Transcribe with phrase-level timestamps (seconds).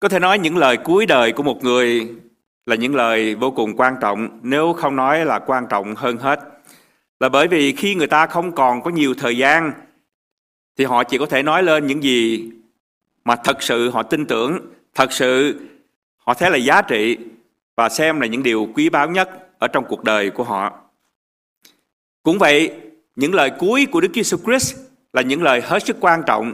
[0.00, 2.08] Có thể nói những lời cuối đời của một người
[2.66, 6.40] là những lời vô cùng quan trọng, nếu không nói là quan trọng hơn hết.
[7.20, 9.72] Là bởi vì khi người ta không còn có nhiều thời gian
[10.78, 12.50] thì họ chỉ có thể nói lên những gì
[13.24, 14.60] mà thật sự họ tin tưởng,
[14.94, 15.60] thật sự
[16.16, 17.16] họ thấy là giá trị
[17.76, 20.80] và xem là những điều quý báu nhất ở trong cuộc đời của họ.
[22.22, 22.72] Cũng vậy,
[23.16, 24.76] những lời cuối của Đức Giêsu Christ
[25.12, 26.52] là những lời hết sức quan trọng.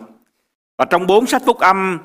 [0.79, 1.99] Và trong bốn sách phúc âm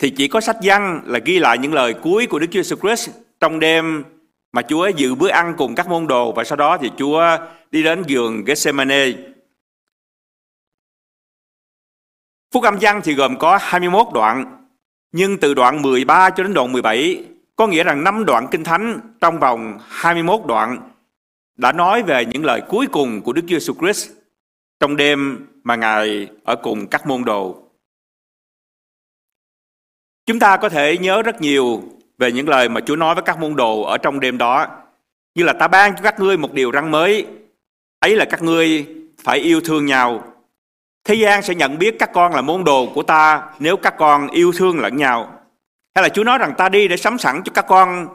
[0.00, 2.76] thì chỉ có sách văn là ghi lại những lời cuối của Đức Chúa Jesus
[2.76, 4.04] Christ trong đêm
[4.52, 7.22] mà Chúa dự bữa ăn cùng các môn đồ và sau đó thì Chúa
[7.70, 9.06] đi đến giường Gethsemane.
[12.54, 14.66] Phúc âm văn thì gồm có 21 đoạn,
[15.12, 17.24] nhưng từ đoạn 13 cho đến đoạn 17
[17.56, 20.90] có nghĩa rằng 5 đoạn kinh thánh trong vòng 21 đoạn
[21.56, 24.10] đã nói về những lời cuối cùng của Đức Chúa Jesus Christ
[24.80, 27.69] trong đêm mà Ngài ở cùng các môn đồ.
[30.30, 31.82] Chúng ta có thể nhớ rất nhiều
[32.18, 34.66] về những lời mà Chúa nói với các môn đồ ở trong đêm đó.
[35.34, 37.26] Như là ta ban cho các ngươi một điều răn mới.
[38.00, 38.86] Ấy là các ngươi
[39.24, 40.24] phải yêu thương nhau.
[41.04, 44.28] Thế gian sẽ nhận biết các con là môn đồ của ta nếu các con
[44.28, 45.40] yêu thương lẫn nhau.
[45.94, 48.08] Hay là Chúa nói rằng ta đi để sắm sẵn cho các con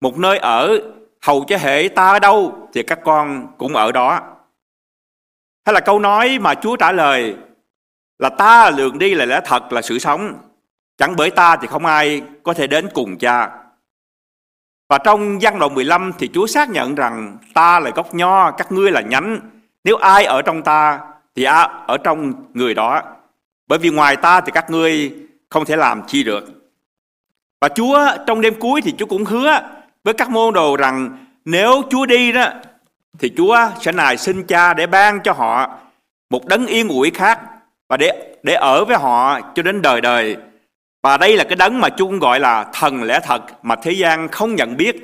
[0.00, 0.78] một nơi ở
[1.22, 4.20] hầu cho hệ ta ở đâu thì các con cũng ở đó.
[5.66, 7.36] Hay là câu nói mà Chúa trả lời
[8.18, 10.38] là ta lượng đi là lẽ thật là sự sống
[11.02, 13.50] Chẳng bởi ta thì không ai có thể đến cùng cha.
[14.88, 18.72] Và trong văn đoạn 15 thì Chúa xác nhận rằng ta là gốc nho, các
[18.72, 19.40] ngươi là nhánh.
[19.84, 21.00] Nếu ai ở trong ta
[21.36, 21.44] thì
[21.86, 23.02] ở trong người đó.
[23.66, 25.14] Bởi vì ngoài ta thì các ngươi
[25.48, 26.44] không thể làm chi được.
[27.60, 29.60] Và Chúa trong đêm cuối thì Chúa cũng hứa
[30.04, 32.48] với các môn đồ rằng nếu Chúa đi đó
[33.18, 35.70] thì Chúa sẽ nài xin cha để ban cho họ
[36.30, 37.40] một đấng yên ủi khác
[37.88, 40.36] và để để ở với họ cho đến đời đời
[41.02, 44.28] và đây là cái đấng mà Chúa gọi là thần lẽ thật mà thế gian
[44.28, 44.96] không nhận biết.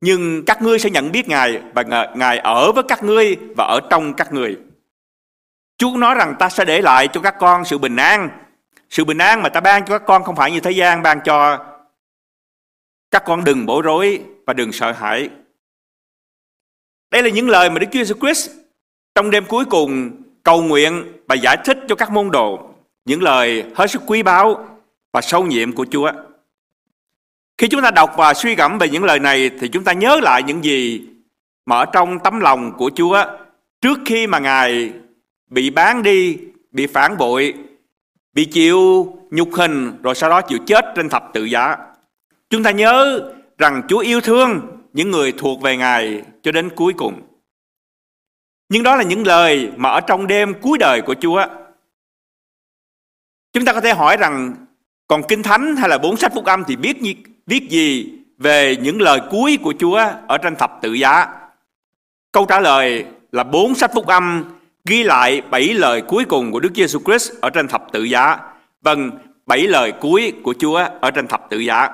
[0.00, 1.82] Nhưng các ngươi sẽ nhận biết Ngài và
[2.14, 4.56] Ngài ở với các ngươi và ở trong các ngươi.
[5.78, 8.28] Chúa nói rằng ta sẽ để lại cho các con sự bình an.
[8.90, 11.20] Sự bình an mà ta ban cho các con không phải như thế gian ban
[11.24, 11.58] cho
[13.10, 15.28] các con đừng bối rối và đừng sợ hãi.
[17.10, 18.50] Đây là những lời mà Đức Chúa Jesus Christ
[19.14, 20.10] trong đêm cuối cùng
[20.42, 22.70] cầu nguyện và giải thích cho các môn đồ.
[23.04, 24.68] Những lời hết sức quý báu
[25.12, 26.12] và sâu nhiệm của Chúa.
[27.58, 30.20] Khi chúng ta đọc và suy gẫm về những lời này thì chúng ta nhớ
[30.22, 31.08] lại những gì
[31.66, 33.24] mà ở trong tấm lòng của Chúa
[33.80, 34.92] trước khi mà Ngài
[35.50, 36.38] bị bán đi,
[36.70, 37.54] bị phản bội,
[38.32, 41.76] bị chịu nhục hình rồi sau đó chịu chết trên thập tự giá.
[42.50, 43.20] Chúng ta nhớ
[43.58, 44.60] rằng Chúa yêu thương
[44.92, 47.22] những người thuộc về Ngài cho đến cuối cùng.
[48.68, 51.46] Nhưng đó là những lời mà ở trong đêm cuối đời của Chúa.
[53.52, 54.61] Chúng ta có thể hỏi rằng
[55.12, 56.96] còn Kinh Thánh hay là bốn sách phúc âm thì biết
[57.46, 61.26] viết gì về những lời cuối của Chúa ở trên thập tự giá?
[62.32, 64.44] Câu trả lời là bốn sách phúc âm
[64.84, 68.38] ghi lại bảy lời cuối cùng của Đức Giêsu Christ ở trên thập tự giá.
[68.82, 69.10] Vâng,
[69.46, 71.88] bảy lời cuối của Chúa ở trên thập tự giá.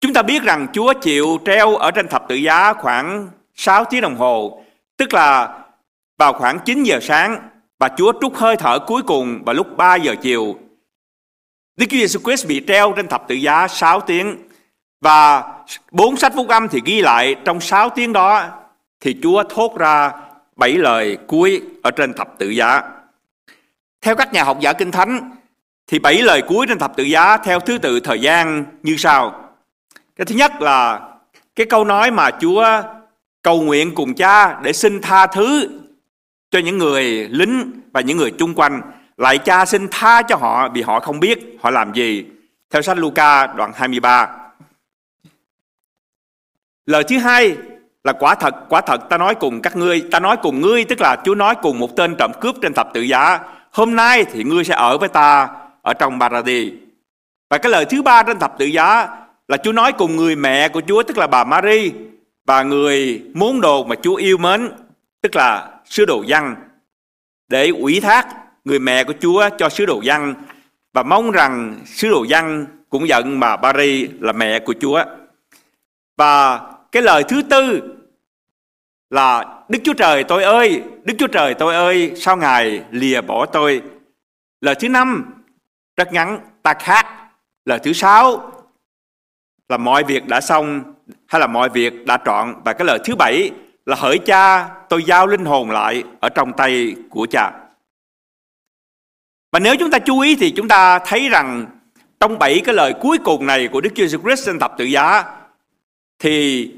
[0.00, 4.00] Chúng ta biết rằng Chúa chịu treo ở trên thập tự giá khoảng 6 tiếng
[4.00, 4.64] đồng hồ,
[4.96, 5.58] tức là
[6.18, 7.48] vào khoảng 9 giờ sáng
[7.78, 10.56] và Chúa trút hơi thở cuối cùng vào lúc 3 giờ chiều
[11.76, 14.36] Đức Chúa Giêsu Christ bị treo trên thập tự giá 6 tiếng
[15.00, 15.42] và
[15.90, 18.44] bốn sách phúc âm thì ghi lại, trong 6 tiếng đó
[19.00, 20.12] thì Chúa thốt ra
[20.56, 22.82] bảy lời cuối ở trên thập tự giá.
[24.02, 25.30] Theo các nhà học giả kinh thánh
[25.86, 29.50] thì bảy lời cuối trên thập tự giá theo thứ tự thời gian như sau.
[30.16, 31.00] Cái thứ nhất là
[31.56, 32.82] cái câu nói mà Chúa
[33.42, 35.68] cầu nguyện cùng cha để xin tha thứ
[36.50, 38.82] cho những người lính và những người chung quanh
[39.16, 42.24] lại cha xin tha cho họ vì họ không biết họ làm gì.
[42.70, 44.28] Theo sách Luca đoạn 23.
[46.86, 47.56] Lời thứ hai
[48.04, 51.00] là quả thật, quả thật ta nói cùng các ngươi, ta nói cùng ngươi tức
[51.00, 53.40] là Chúa nói cùng một tên trộm cướp trên thập tự giá.
[53.70, 55.48] Hôm nay thì ngươi sẽ ở với ta
[55.82, 56.72] ở trong Paradis.
[57.50, 59.08] Và cái lời thứ ba trên thập tự giá
[59.48, 61.92] là Chúa nói cùng người mẹ của Chúa tức là bà Mary
[62.46, 64.70] và người muốn đồ mà Chúa yêu mến
[65.22, 66.54] tức là sứ đồ dân
[67.48, 68.26] để ủy thác
[68.64, 70.34] người mẹ của Chúa cho sứ đồ dân
[70.92, 75.04] và mong rằng sứ đồ dân cũng giận bà Mary là mẹ của Chúa.
[76.16, 76.60] Và
[76.92, 77.94] cái lời thứ tư
[79.10, 83.46] là Đức Chúa Trời tôi ơi, Đức Chúa Trời tôi ơi, sao Ngài lìa bỏ
[83.46, 83.82] tôi?
[84.60, 85.24] Lời thứ năm
[85.96, 87.06] rất ngắn, ta khác.
[87.64, 88.52] Lời thứ sáu
[89.68, 90.94] là mọi việc đã xong
[91.26, 92.54] hay là mọi việc đã trọn.
[92.64, 93.50] Và cái lời thứ bảy
[93.86, 97.52] là hỡi cha tôi giao linh hồn lại ở trong tay của cha.
[99.54, 101.66] Và nếu chúng ta chú ý thì chúng ta thấy rằng
[102.20, 104.84] trong bảy cái lời cuối cùng này của Đức Chúa Jesus Christ trên thập tự
[104.84, 105.24] giá
[106.18, 106.70] thì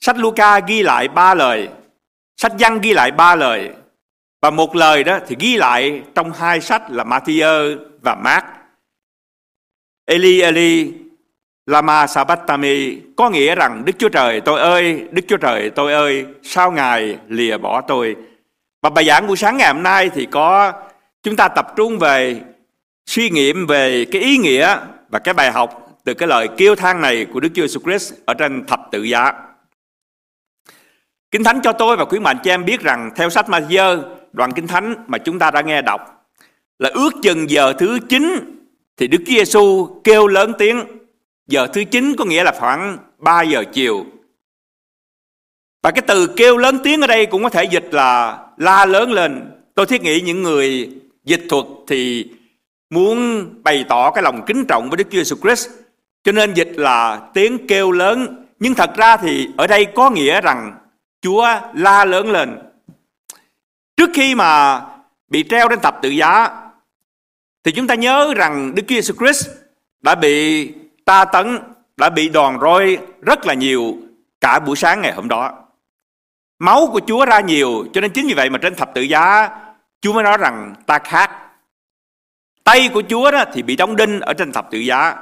[0.00, 1.68] sách Luca ghi lại ba lời,
[2.36, 3.70] sách Giăng ghi lại ba lời
[4.40, 8.44] và một lời đó thì ghi lại trong hai sách là Matthew và Mark.
[10.06, 10.92] Eli Eli
[11.66, 16.26] Lama Sabatami có nghĩa rằng Đức Chúa Trời tôi ơi, Đức Chúa Trời tôi ơi,
[16.42, 18.16] sao Ngài lìa bỏ tôi?
[18.82, 20.72] Và bài giảng buổi sáng ngày hôm nay thì có
[21.22, 22.40] chúng ta tập trung về
[23.06, 24.76] suy nghiệm về cái ý nghĩa
[25.08, 28.14] và cái bài học từ cái lời kêu than này của Đức Chúa Jesus Christ
[28.24, 29.32] ở trên thập tự giá.
[31.30, 34.52] Kinh Thánh cho tôi và quý mạnh cho em biết rằng theo sách Ma-thi-ơ, đoạn
[34.52, 36.26] Kinh Thánh mà chúng ta đã nghe đọc
[36.78, 38.36] là ước chừng giờ thứ 9
[38.96, 40.84] thì Đức Chúa Giêsu kêu lớn tiếng.
[41.46, 44.06] Giờ thứ 9 có nghĩa là khoảng 3 giờ chiều.
[45.82, 49.12] Và cái từ kêu lớn tiếng ở đây cũng có thể dịch là la lớn
[49.12, 49.50] lên.
[49.74, 50.90] Tôi thiết nghĩ những người
[51.24, 52.30] dịch thuật thì
[52.90, 55.70] muốn bày tỏ cái lòng kính trọng với Đức Chúa Jesus Christ.
[56.24, 58.46] Cho nên dịch là tiếng kêu lớn.
[58.58, 60.78] Nhưng thật ra thì ở đây có nghĩa rằng
[61.22, 62.58] Chúa la lớn lên.
[63.96, 64.80] Trước khi mà
[65.28, 66.48] bị treo trên thập tự giá,
[67.64, 69.48] thì chúng ta nhớ rằng Đức Chúa Jesus Christ
[70.00, 70.68] đã bị
[71.04, 71.58] ta tấn,
[71.96, 73.96] đã bị đòn roi rất là nhiều
[74.40, 75.52] cả buổi sáng ngày hôm đó.
[76.58, 79.50] Máu của Chúa ra nhiều, cho nên chính vì vậy mà trên thập tự giá
[80.02, 81.30] Chúa mới nói rằng ta khác
[82.64, 85.14] Tay của Chúa đó thì bị đóng đinh ở trên thập tự giá.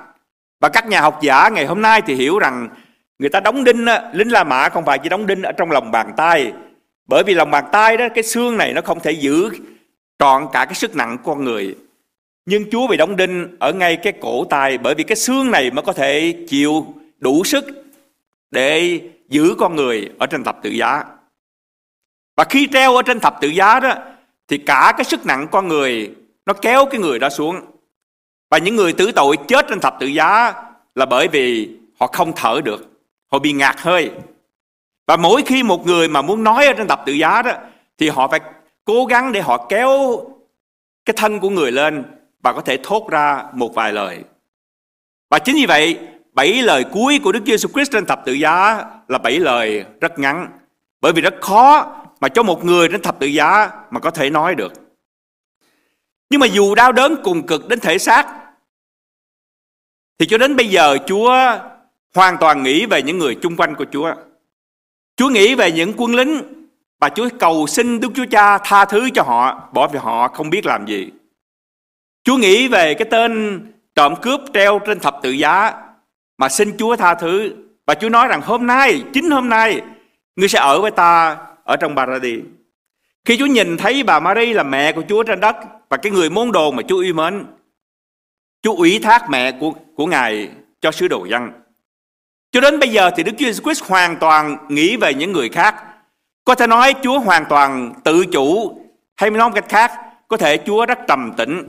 [0.60, 2.68] Và các nhà học giả ngày hôm nay thì hiểu rằng
[3.18, 5.90] người ta đóng đinh, lính La Mã không phải chỉ đóng đinh ở trong lòng
[5.90, 6.52] bàn tay.
[7.06, 9.50] Bởi vì lòng bàn tay đó, cái xương này nó không thể giữ
[10.18, 11.76] trọn cả cái sức nặng của con người.
[12.46, 15.70] Nhưng Chúa bị đóng đinh ở ngay cái cổ tay bởi vì cái xương này
[15.70, 17.64] mới có thể chịu đủ sức
[18.50, 21.04] để giữ con người ở trên thập tự giá.
[22.36, 23.94] Và khi treo ở trên thập tự giá đó
[24.50, 26.14] thì cả cái sức nặng con người
[26.46, 27.60] nó kéo cái người đó xuống.
[28.50, 30.54] Và những người tử tội chết trên thập tự giá
[30.94, 31.70] là bởi vì
[32.00, 32.86] họ không thở được.
[33.32, 34.10] Họ bị ngạt hơi.
[35.06, 37.52] Và mỗi khi một người mà muốn nói ở trên thập tự giá đó
[37.98, 38.40] thì họ phải
[38.84, 40.20] cố gắng để họ kéo
[41.04, 42.04] cái thân của người lên
[42.42, 44.24] và có thể thốt ra một vài lời.
[45.30, 45.98] Và chính vì vậy,
[46.32, 50.18] bảy lời cuối của Đức Giêsu Christ trên thập tự giá là bảy lời rất
[50.18, 50.48] ngắn.
[51.00, 54.30] Bởi vì rất khó mà cho một người đến thập tự giá mà có thể
[54.30, 54.72] nói được.
[56.30, 58.26] Nhưng mà dù đau đớn cùng cực đến thể xác
[60.18, 61.34] Thì cho đến bây giờ Chúa
[62.14, 64.14] hoàn toàn nghĩ về những người chung quanh của Chúa.
[65.16, 66.42] Chúa nghĩ về những quân lính
[67.00, 70.50] Và Chúa cầu xin Đức Chúa Cha tha thứ cho họ Bởi vì họ không
[70.50, 71.10] biết làm gì.
[72.24, 73.60] Chúa nghĩ về cái tên
[73.94, 75.72] trộm cướp treo trên thập tự giá
[76.38, 77.54] Mà xin Chúa tha thứ.
[77.86, 79.82] Và Chúa nói rằng hôm nay, chính hôm nay
[80.36, 81.38] Ngươi sẽ ở với ta
[81.70, 82.44] ở trong Paradis
[83.24, 85.56] Khi Chúa nhìn thấy bà Mary là mẹ của Chúa trên đất
[85.88, 87.44] và cái người môn đồ mà Chúa yêu mến
[88.62, 90.50] Chúa ủy thác mẹ của, của Ngài
[90.80, 91.50] cho sứ đồ dân.
[92.52, 95.48] Cho đến bây giờ thì Đức Chúa Jesus Christ hoàn toàn nghĩ về những người
[95.48, 95.84] khác.
[96.44, 98.78] Có thể nói Chúa hoàn toàn tự chủ
[99.16, 99.92] hay nói một cách khác
[100.28, 101.68] có thể Chúa rất trầm tĩnh.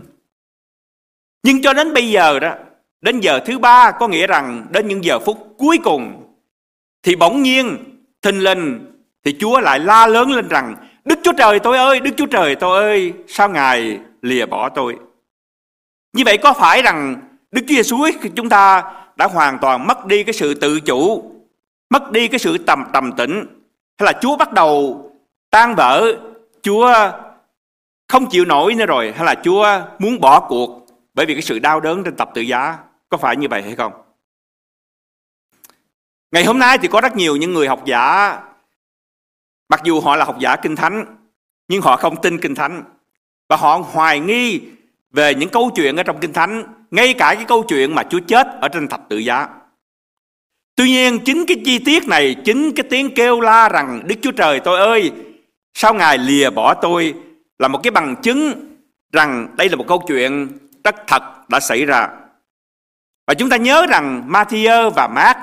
[1.44, 2.56] Nhưng cho đến bây giờ đó
[3.02, 6.34] đến giờ thứ ba có nghĩa rằng đến những giờ phút cuối cùng
[7.04, 7.78] thì bỗng nhiên
[8.22, 8.91] thình lình
[9.24, 10.76] thì Chúa lại la lớn lên rằng
[11.06, 14.98] Đức Chúa Trời tôi ơi, Đức Chúa Trời tôi ơi, sao Ngài lìa bỏ tôi.
[16.14, 17.16] Như vậy có phải rằng
[17.52, 17.98] Đức Chúa Giêsu
[18.36, 18.84] chúng ta
[19.16, 21.32] đã hoàn toàn mất đi cái sự tự chủ,
[21.90, 23.46] mất đi cái sự tầm tầm tĩnh,
[24.00, 25.06] hay là Chúa bắt đầu
[25.50, 26.14] tan vỡ,
[26.62, 26.94] Chúa
[28.08, 29.68] không chịu nổi nữa rồi, hay là Chúa
[30.00, 32.78] muốn bỏ cuộc bởi vì cái sự đau đớn trên tập tự giá,
[33.10, 33.94] có phải như vậy hay không?
[36.32, 38.40] Ngày hôm nay thì có rất nhiều những người học giả,
[39.72, 41.06] mặc dù họ là học giả kinh thánh,
[41.68, 42.84] nhưng họ không tin kinh thánh.
[43.50, 44.62] Và họ hoài nghi
[45.12, 48.20] về những câu chuyện ở trong Kinh Thánh, ngay cả cái câu chuyện mà Chúa
[48.28, 49.48] chết ở trên thập tự giá.
[50.76, 54.32] Tuy nhiên chính cái chi tiết này, chính cái tiếng kêu la rằng Đức Chúa
[54.32, 55.12] Trời tôi ơi,
[55.74, 57.14] sao Ngài lìa bỏ tôi
[57.60, 58.54] là một cái bằng chứng
[59.12, 60.48] rằng đây là một câu chuyện
[60.84, 62.08] rất thật đã xảy ra.
[63.28, 65.38] Và chúng ta nhớ rằng Matthew và Mark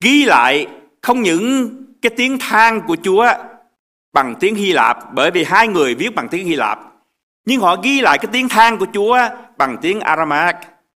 [0.00, 0.66] ghi lại
[1.02, 1.70] không những
[2.08, 3.26] cái tiếng than của Chúa
[4.12, 6.78] bằng tiếng Hy Lạp, bởi vì hai người viết bằng tiếng Hy Lạp.
[7.46, 9.18] Nhưng họ ghi lại cái tiếng than của Chúa
[9.58, 10.56] bằng tiếng Aramaic.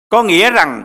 [0.10, 0.84] Có nghĩa rằng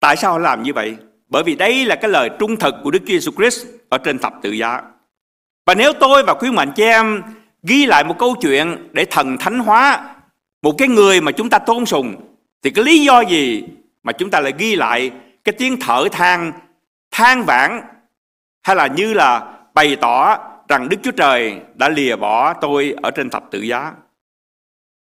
[0.00, 0.96] tại sao họ làm như vậy?
[1.28, 4.18] Bởi vì đây là cái lời trung thực của Đức Chúa Jesus Christ ở trên
[4.18, 4.80] thập tự giá.
[5.66, 7.22] Và nếu tôi và quý mạnh chị em
[7.62, 10.14] ghi lại một câu chuyện để thần thánh hóa
[10.62, 12.14] một cái người mà chúng ta tôn sùng,
[12.62, 13.64] thì cái lý do gì
[14.02, 15.10] mà chúng ta lại ghi lại
[15.44, 16.52] cái tiếng thở than
[17.10, 17.80] than vãn
[18.62, 20.38] hay là như là bày tỏ
[20.68, 23.92] rằng Đức Chúa Trời đã lìa bỏ tôi ở trên thập tự giá.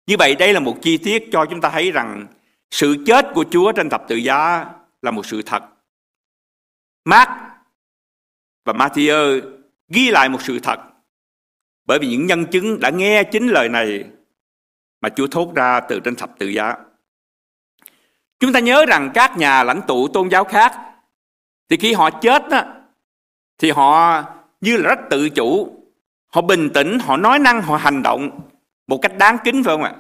[0.08, 2.28] Như vậy đây là một chi tiết cho chúng ta thấy rằng
[2.72, 4.66] sự chết của Chúa trên thập tự giá
[5.02, 5.64] là một sự thật.
[7.06, 7.30] Mark
[8.66, 9.42] và Matthew
[9.90, 10.80] ghi lại một sự thật
[11.86, 14.06] bởi vì những nhân chứng đã nghe chính lời này
[15.02, 16.76] mà Chúa thốt ra từ trên thập tự giá.
[18.40, 20.74] Chúng ta nhớ rằng các nhà lãnh tụ tôn giáo khác
[21.70, 22.64] thì khi họ chết đó,
[23.58, 24.24] thì họ
[24.62, 25.78] như là rất tự chủ,
[26.28, 28.50] họ bình tĩnh, họ nói năng, họ hành động
[28.88, 29.96] một cách đáng kính phải không ạ?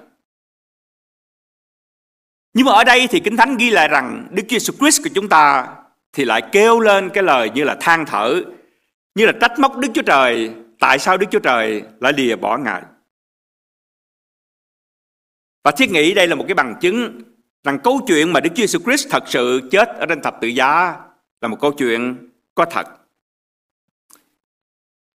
[2.53, 5.09] Nhưng mà ở đây thì Kinh Thánh ghi lại rằng Đức Chúa Jesus Christ của
[5.15, 5.67] chúng ta
[6.13, 8.41] thì lại kêu lên cái lời như là than thở,
[9.15, 12.57] như là trách móc Đức Chúa Trời, tại sao Đức Chúa Trời lại lìa bỏ
[12.57, 12.81] Ngài?
[15.63, 17.21] Và thiết nghĩ đây là một cái bằng chứng
[17.63, 20.47] rằng câu chuyện mà Đức Chúa Jesus Christ thật sự chết ở trên thập tự
[20.47, 20.95] giá
[21.41, 22.87] là một câu chuyện có thật.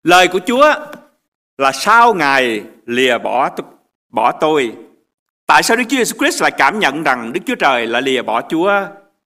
[0.03, 0.75] Lời của Chúa
[1.59, 3.51] là sao Ngài lìa bỏ
[4.09, 4.73] bỏ tôi.
[5.47, 8.23] Tại sao Đức Chúa Jesus Christ lại cảm nhận rằng Đức Chúa Trời lại lìa
[8.23, 8.73] bỏ Chúa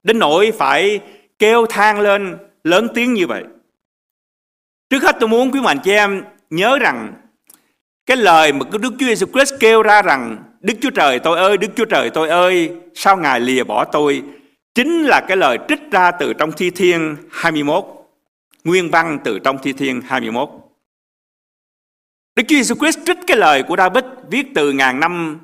[0.03, 0.99] đến nỗi phải
[1.39, 3.43] kêu than lên lớn tiếng như vậy?
[4.89, 7.13] Trước hết tôi muốn quý mạnh chị em nhớ rằng
[8.05, 11.57] cái lời mà Đức Chúa Jesus Christ kêu ra rằng Đức Chúa Trời tôi ơi,
[11.57, 14.23] Đức Chúa Trời tôi ơi, sao Ngài lìa bỏ tôi?
[14.75, 17.85] Chính là cái lời trích ra từ trong Thi Thiên 21.
[18.63, 20.49] Nguyên văn từ trong Thi Thiên 21.
[22.35, 25.39] Đức Chúa Jesus Christ trích cái lời của David viết từ ngàn năm,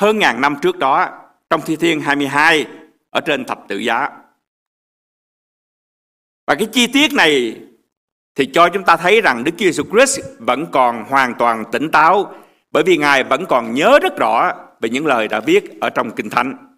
[0.00, 1.08] hơn ngàn năm trước đó,
[1.50, 2.66] trong Thi Thiên 22,
[3.10, 4.08] ở trên thập tự giá.
[6.46, 7.60] Và cái chi tiết này
[8.34, 11.90] thì cho chúng ta thấy rằng Đức Chúa Jesus Christ vẫn còn hoàn toàn tỉnh
[11.90, 12.34] táo
[12.70, 16.10] bởi vì Ngài vẫn còn nhớ rất rõ về những lời đã viết ở trong
[16.10, 16.76] Kinh Thánh.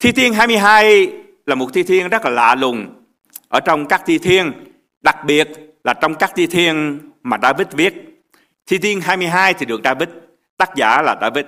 [0.00, 1.12] Thi Thiên 22
[1.46, 3.04] là một thi thiên rất là lạ lùng
[3.48, 4.52] ở trong các thi thiên,
[5.00, 5.48] đặc biệt
[5.84, 7.94] là trong các thi thiên mà David viết.
[8.66, 10.08] Thi thiên 22 thì được David,
[10.56, 11.44] tác giả là David.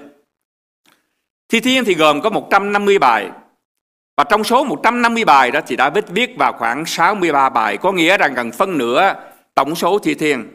[1.48, 3.30] Thi thiên thì gồm có 150 bài.
[4.16, 8.18] Và trong số 150 bài đó thì David viết vào khoảng 63 bài, có nghĩa
[8.18, 9.14] rằng gần phân nửa
[9.54, 10.48] tổng số thi thiên.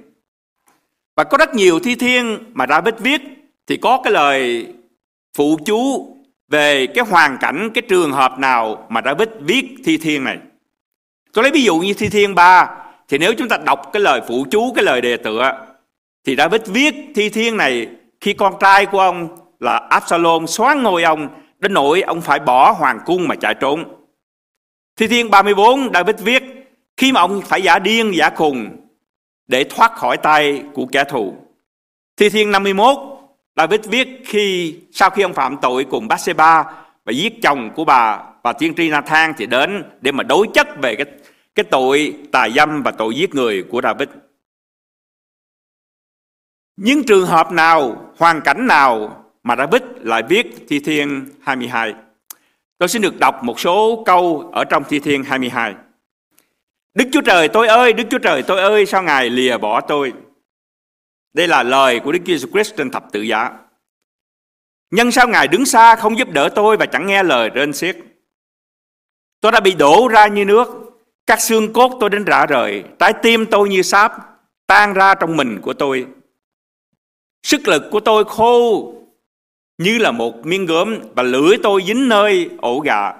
[1.16, 3.22] Và có rất nhiều thi thiên mà David viết
[3.68, 4.68] thì có cái lời
[5.38, 6.14] phụ chú
[6.48, 10.38] về cái hoàn cảnh, cái trường hợp nào mà David viết thi thiên này.
[11.34, 14.22] Tôi lấy ví dụ như thi thiên 3 thì nếu chúng ta đọc cái lời
[14.28, 15.68] phụ chú, cái lời đề tựa
[16.26, 17.88] thì David viết thi thiên này
[18.22, 19.28] khi con trai của ông
[19.60, 21.28] là Absalom xoán ngôi ông
[21.60, 23.84] đến nỗi ông phải bỏ hoàng cung mà chạy trốn.
[24.98, 26.44] Thi thiên 34 David viết
[26.98, 28.70] khi mà ông phải giả điên giả khùng
[29.48, 31.36] để thoát khỏi tay của kẻ thù.
[32.18, 32.98] Thi thiên 51
[33.56, 36.64] David viết khi sau khi ông phạm tội cùng Bathsheba
[37.06, 40.68] và giết chồng của bà và tiên tri Nathan thì đến để mà đối chất
[40.82, 41.06] về cái
[41.58, 44.10] cái tội tà dâm và tội giết người của David.
[46.78, 51.94] Những trường hợp nào, hoàn cảnh nào mà David lại viết Thi Thiên 22?
[52.78, 55.76] Tôi xin được đọc một số câu ở trong Thi Thiên 22.
[56.94, 60.14] Đức Chúa Trời tôi ơi, Đức Chúa Trời tôi ơi, sao Ngài lìa bỏ tôi?
[61.34, 63.52] Đây là lời của Đức Chúa Jesus Christ trên thập tự giá.
[64.92, 67.98] Nhân sao Ngài đứng xa không giúp đỡ tôi và chẳng nghe lời trên xiết.
[69.42, 70.87] Tôi đã bị đổ ra như nước,
[71.28, 74.12] các xương cốt tôi đến rã rời, trái tim tôi như sáp,
[74.68, 76.06] tan ra trong mình của tôi.
[77.44, 78.94] Sức lực của tôi khô
[79.78, 83.14] như là một miếng gốm và lưỡi tôi dính nơi ổ gà.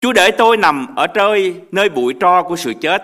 [0.00, 3.02] Chúa để tôi nằm ở trời nơi bụi tro của sự chết.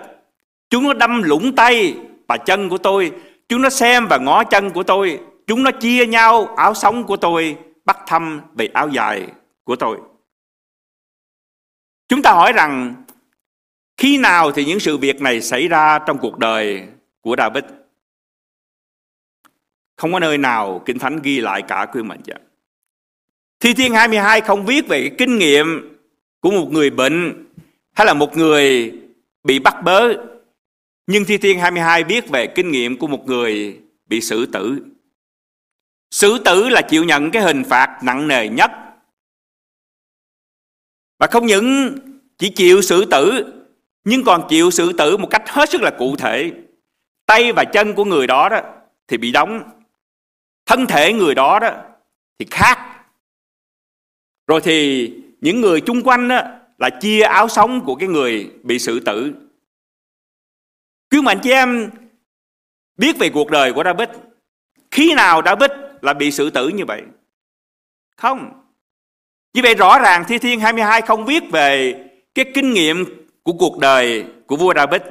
[0.70, 1.96] Chúng nó đâm lũng tay
[2.28, 3.12] và chân của tôi.
[3.48, 5.20] Chúng nó xem và ngó chân của tôi.
[5.46, 9.26] Chúng nó chia nhau áo sống của tôi, bắt thăm về áo dài
[9.64, 9.98] của tôi.
[12.08, 13.03] Chúng ta hỏi rằng
[14.04, 16.82] khi nào thì những sự việc này xảy ra trong cuộc đời
[17.20, 17.64] của David?
[19.96, 22.38] Không có nơi nào Kinh Thánh ghi lại cả quý mệnh vậy.
[23.61, 25.96] Thi Thiên 22 không viết về cái kinh nghiệm
[26.40, 27.46] của một người bệnh
[27.92, 28.92] hay là một người
[29.44, 30.12] bị bắt bớ.
[31.06, 34.78] Nhưng Thi Thiên 22 viết về kinh nghiệm của một người bị xử tử.
[36.11, 38.70] Xử tử là chịu nhận cái hình phạt nặng nề nhất.
[41.18, 41.99] Và không những
[42.38, 43.54] chỉ chịu xử tử
[44.04, 46.52] nhưng còn chịu sự tử một cách hết sức là cụ thể.
[47.26, 48.61] Tay và chân của người đó đó
[49.08, 49.70] thì bị đóng.
[50.66, 51.73] Thân thể người đó đó
[52.38, 53.04] thì khác.
[54.46, 56.42] Rồi thì những người chung quanh đó,
[56.78, 59.34] là chia áo sống của cái người bị xử tử.
[61.11, 61.90] Quý mạnh chị em
[62.96, 64.08] biết về cuộc đời của David.
[64.90, 65.70] Khi nào David
[66.02, 67.02] là bị xử tử như vậy?
[68.16, 68.61] Không.
[69.54, 71.94] Như vậy rõ ràng Thi Thiên 22 không viết về
[72.34, 75.02] cái kinh nghiệm của cuộc đời của vua David.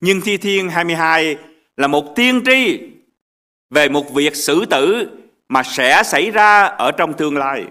[0.00, 1.36] Nhưng Thi Thiên 22
[1.76, 2.80] là một tiên tri
[3.70, 5.08] về một việc xử tử
[5.48, 7.64] mà sẽ xảy ra ở trong tương lai.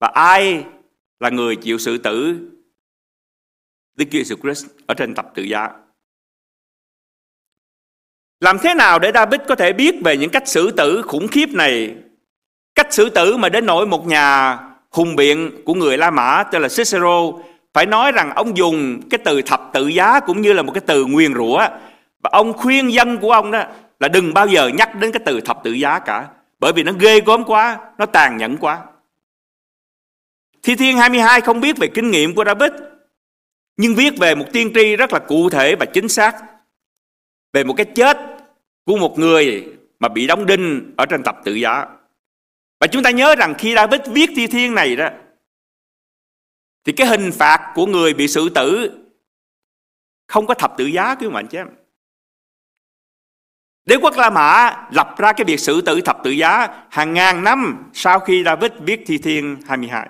[0.00, 0.64] và ai
[1.20, 2.38] là người chịu sự tử
[3.94, 5.70] Đức Chúa Jesus Christ ở trên tập tự giá.
[8.40, 11.46] Làm thế nào để David có thể biết về những cách xử tử khủng khiếp
[11.52, 11.94] này?
[12.74, 14.58] Cách xử tử mà đến nỗi một nhà
[14.90, 17.32] hùng biện của người La Mã, tên là Cicero
[17.76, 20.80] phải nói rằng ông dùng cái từ thập tự giá cũng như là một cái
[20.86, 21.58] từ nguyền rủa
[22.22, 23.64] và ông khuyên dân của ông đó
[24.00, 26.28] là đừng bao giờ nhắc đến cái từ thập tự giá cả
[26.58, 28.78] bởi vì nó ghê gớm quá, nó tàn nhẫn quá.
[30.62, 32.70] Thi Thiên 22 không biết về kinh nghiệm của David
[33.76, 36.36] nhưng viết về một tiên tri rất là cụ thể và chính xác
[37.52, 38.18] về một cái chết
[38.84, 39.66] của một người
[39.98, 41.86] mà bị đóng đinh ở trên tập tự giá.
[42.80, 45.08] Và chúng ta nhớ rằng khi David viết thi thiên này đó
[46.86, 48.90] thì cái hình phạt của người bị xử tử
[50.26, 51.58] không có thập tự giá quý mạnh chứ.
[53.84, 57.44] Đế quốc La Mã lập ra cái việc xử tử thập tự giá hàng ngàn
[57.44, 60.08] năm sau khi David viết Thi Thiên 22.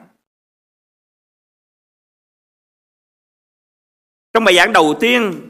[4.33, 5.49] Trong bài giảng đầu tiên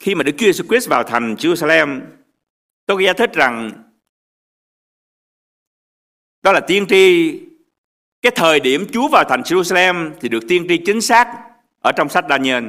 [0.00, 2.00] khi mà Đức Chúa Jesus Christ vào thành Jerusalem,
[2.86, 3.72] tôi giải thích rằng
[6.42, 7.40] đó là tiên tri
[8.22, 11.28] cái thời điểm Chúa vào thành Jerusalem thì được tiên tri chính xác
[11.80, 12.64] ở trong sách Daniel.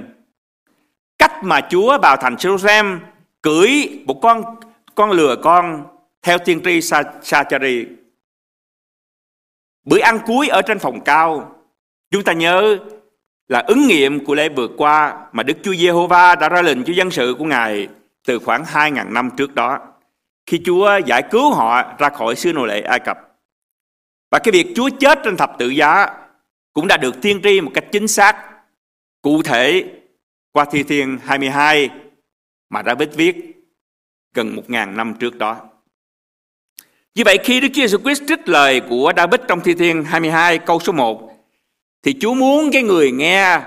[1.17, 2.99] Cách mà Chúa vào thành Jerusalem
[3.41, 3.69] cưỡi
[4.05, 4.43] một con
[4.95, 5.83] con lừa con
[6.21, 6.81] theo tiên tri
[7.21, 7.85] Sachari.
[9.85, 11.55] Bữa ăn cuối ở trên phòng cao,
[12.11, 12.77] chúng ta nhớ
[13.47, 16.93] là ứng nghiệm của lễ vượt qua mà Đức Chúa Giê-hô-va đã ra lệnh cho
[16.93, 17.87] dân sự của Ngài
[18.25, 19.79] từ khoảng 2.000 năm trước đó,
[20.45, 23.30] khi Chúa giải cứu họ ra khỏi xứ nô lệ Ai Cập.
[24.31, 26.07] Và cái việc Chúa chết trên thập tự giá
[26.73, 28.49] cũng đã được tiên tri một cách chính xác,
[29.21, 29.83] cụ thể
[30.51, 31.89] qua Thi Thiên 22
[32.69, 33.35] mà David viết
[34.33, 35.57] gần một ngàn năm trước đó.
[37.15, 40.59] Như vậy khi Đức Chúa Jesus Christ trích lời của David trong Thi Thiên 22
[40.59, 41.31] câu số 1
[42.03, 43.61] thì Chúa muốn cái người nghe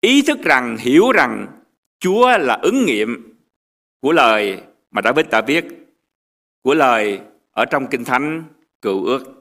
[0.00, 1.46] ý thức rằng, hiểu rằng
[1.98, 3.38] Chúa là ứng nghiệm
[4.00, 5.64] của lời mà David đã viết,
[6.62, 7.20] của lời
[7.52, 8.44] ở trong Kinh Thánh
[8.82, 9.35] cựu ước.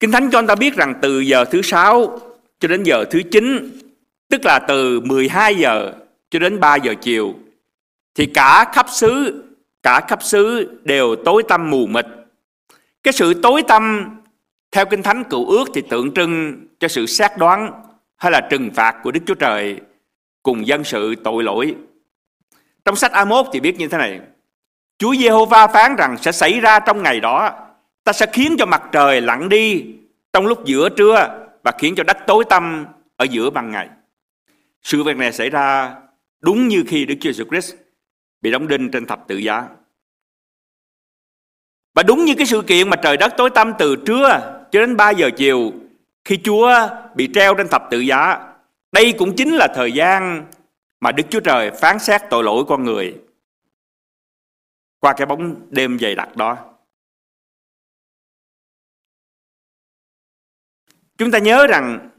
[0.00, 2.18] Kinh Thánh cho chúng ta biết rằng từ giờ thứ sáu
[2.60, 3.78] cho đến giờ thứ 9,
[4.28, 5.92] tức là từ 12 giờ
[6.30, 7.34] cho đến 3 giờ chiều,
[8.14, 9.44] thì cả khắp xứ,
[9.82, 12.06] cả khắp xứ đều tối tăm mù mịt.
[13.02, 14.10] Cái sự tối tăm
[14.72, 17.82] theo Kinh Thánh cựu ước thì tượng trưng cho sự xác đoán
[18.16, 19.80] hay là trừng phạt của Đức Chúa Trời
[20.42, 21.74] cùng dân sự tội lỗi.
[22.84, 24.20] Trong sách A1 thì biết như thế này.
[24.98, 27.69] Chúa Giê-hô-va phán rằng sẽ xảy ra trong ngày đó
[28.10, 29.84] ta sẽ khiến cho mặt trời lặn đi
[30.32, 33.88] trong lúc giữa trưa và khiến cho đất tối tăm ở giữa ban ngày.
[34.82, 35.94] Sự việc này xảy ra
[36.40, 37.74] đúng như khi Đức Chúa Jesus Christ
[38.42, 39.68] bị đóng đinh trên thập tự giá.
[41.94, 44.28] Và đúng như cái sự kiện mà trời đất tối tăm từ trưa
[44.70, 45.72] cho đến 3 giờ chiều
[46.24, 48.38] khi Chúa bị treo trên thập tự giá.
[48.92, 50.46] Đây cũng chính là thời gian
[51.00, 53.18] mà Đức Chúa Trời phán xét tội lỗi con người
[55.00, 56.69] qua cái bóng đêm dày đặc đó.
[61.20, 62.10] Chúng ta nhớ rằng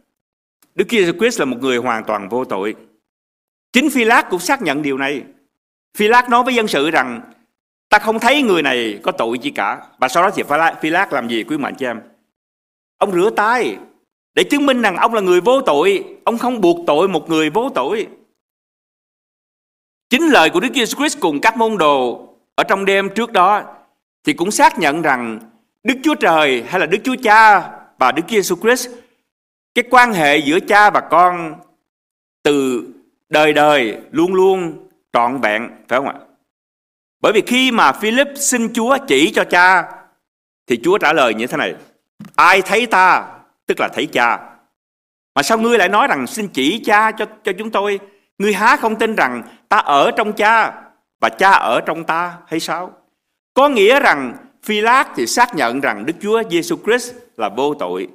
[0.75, 2.75] Đức Jesus Christ là một người hoàn toàn vô tội.
[3.73, 5.23] Chính Phi Lát cũng xác nhận điều này.
[5.97, 7.21] Phi Lát nói với dân sự rằng,
[7.89, 9.81] ta không thấy người này có tội gì cả.
[9.99, 10.43] Và sau đó thì
[10.81, 12.01] Phi Lát làm gì, quý mạnh cho em?
[12.97, 13.77] Ông rửa tay
[14.33, 16.05] để chứng minh rằng ông là người vô tội.
[16.23, 18.07] Ông không buộc tội một người vô tội.
[20.09, 23.63] Chính lời của Đức Jesus Christ cùng các môn đồ ở trong đêm trước đó
[24.23, 25.39] thì cũng xác nhận rằng
[25.83, 28.89] Đức Chúa Trời hay là Đức Chúa Cha và Đức Chúa Giêsu Christ
[29.75, 31.55] cái quan hệ giữa cha và con
[32.43, 32.87] từ
[33.29, 36.15] đời đời luôn luôn trọn vẹn, phải không ạ?
[37.21, 39.91] Bởi vì khi mà Philip xin Chúa chỉ cho cha,
[40.67, 41.75] thì Chúa trả lời như thế này:
[42.35, 43.27] Ai thấy ta,
[43.67, 44.39] tức là thấy cha.
[45.35, 47.99] Mà sao ngươi lại nói rằng xin chỉ cha cho cho chúng tôi?
[48.37, 50.81] Ngươi há không tin rằng ta ở trong cha
[51.19, 52.91] và cha ở trong ta hay sao?
[53.53, 54.33] Có nghĩa rằng
[54.63, 58.07] Phi Lát thì xác nhận rằng Đức Chúa Giêsu Christ là vô tội.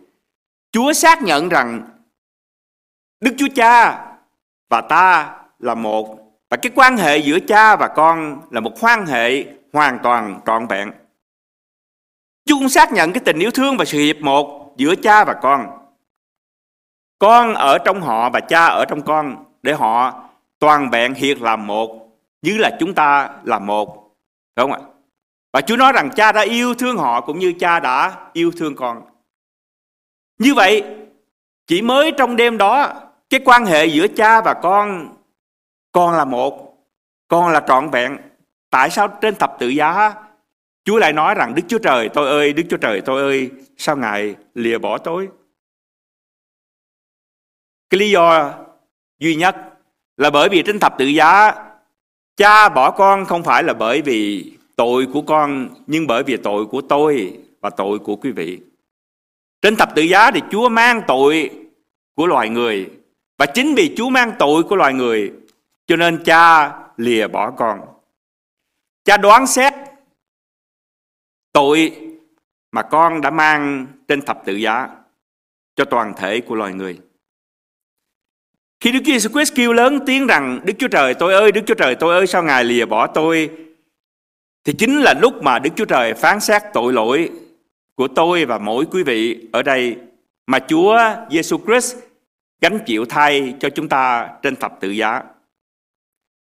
[0.73, 1.83] Chúa xác nhận rằng
[3.21, 4.03] Đức Chúa Cha
[4.71, 6.19] và ta là một,
[6.51, 10.67] và cái quan hệ giữa cha và con là một quan hệ hoàn toàn trọn
[10.67, 10.93] vẹn.
[12.45, 15.35] Chúa cũng xác nhận cái tình yêu thương và sự hiệp một giữa cha và
[15.43, 15.67] con.
[17.19, 20.25] Con ở trong họ và cha ở trong con, để họ
[20.59, 22.09] toàn vẹn hiệp làm một,
[22.43, 24.15] như là chúng ta là một.
[24.57, 24.96] Đúng không ạ?
[25.53, 28.77] Và Chúa nói rằng cha đã yêu thương họ cũng như cha đã yêu thương
[28.77, 29.03] con.
[30.39, 30.85] Như vậy,
[31.67, 32.93] chỉ mới trong đêm đó,
[33.31, 35.17] cái quan hệ giữa cha và con,
[35.93, 36.77] con là một,
[37.29, 38.17] con là trọn vẹn.
[38.71, 40.15] Tại sao trên thập tự giá
[40.87, 43.97] Chúa lại nói rằng Đức Chúa Trời tôi ơi, Đức Chúa Trời tôi ơi, sao
[43.97, 45.29] Ngài lìa bỏ tôi?
[47.91, 48.55] Cái lý do
[49.19, 49.57] duy nhất
[50.17, 51.53] là bởi vì trên thập tự giá
[52.37, 56.67] cha bỏ con không phải là bởi vì tội của con nhưng bởi vì tội
[56.67, 58.61] của tôi và tội của quý vị.
[59.63, 61.51] Trên thập tự giá thì Chúa mang tội
[62.15, 62.91] của loài người
[63.39, 65.33] và chính vì Chúa mang tội của loài người
[65.87, 67.81] cho nên cha lìa bỏ con.
[69.05, 69.73] Cha đoán xét
[71.53, 71.93] tội
[72.73, 74.89] mà con đã mang trên thập tự giá
[75.77, 77.01] cho toàn thể của loài người.
[78.81, 81.61] Khi Đức Chúa Jesus Christ kêu lớn tiếng rằng Đức Chúa Trời tôi ơi, Đức
[81.67, 83.51] Chúa Trời tôi ơi sao Ngài lìa bỏ tôi
[84.67, 87.31] thì chính là lúc mà Đức Chúa Trời phán xét tội lỗi
[87.95, 89.97] của tôi và mỗi quý vị ở đây
[90.47, 90.99] mà Chúa
[91.31, 91.97] Giêsu Christ
[92.61, 95.23] gánh chịu thay cho chúng ta trên thập tự giá.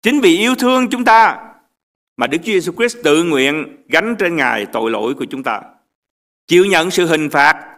[0.02, 1.50] Chính vì yêu thương chúng ta
[2.18, 5.62] mà Đức Chúa Giêsu Christ tự nguyện gánh trên Ngài tội lỗi của chúng ta.
[6.48, 7.78] Chịu nhận sự hình phạt,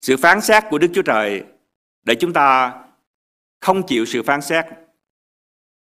[0.00, 1.42] sự phán xét của Đức Chúa Trời
[2.02, 2.72] để chúng ta
[3.60, 4.64] không chịu sự phán xét,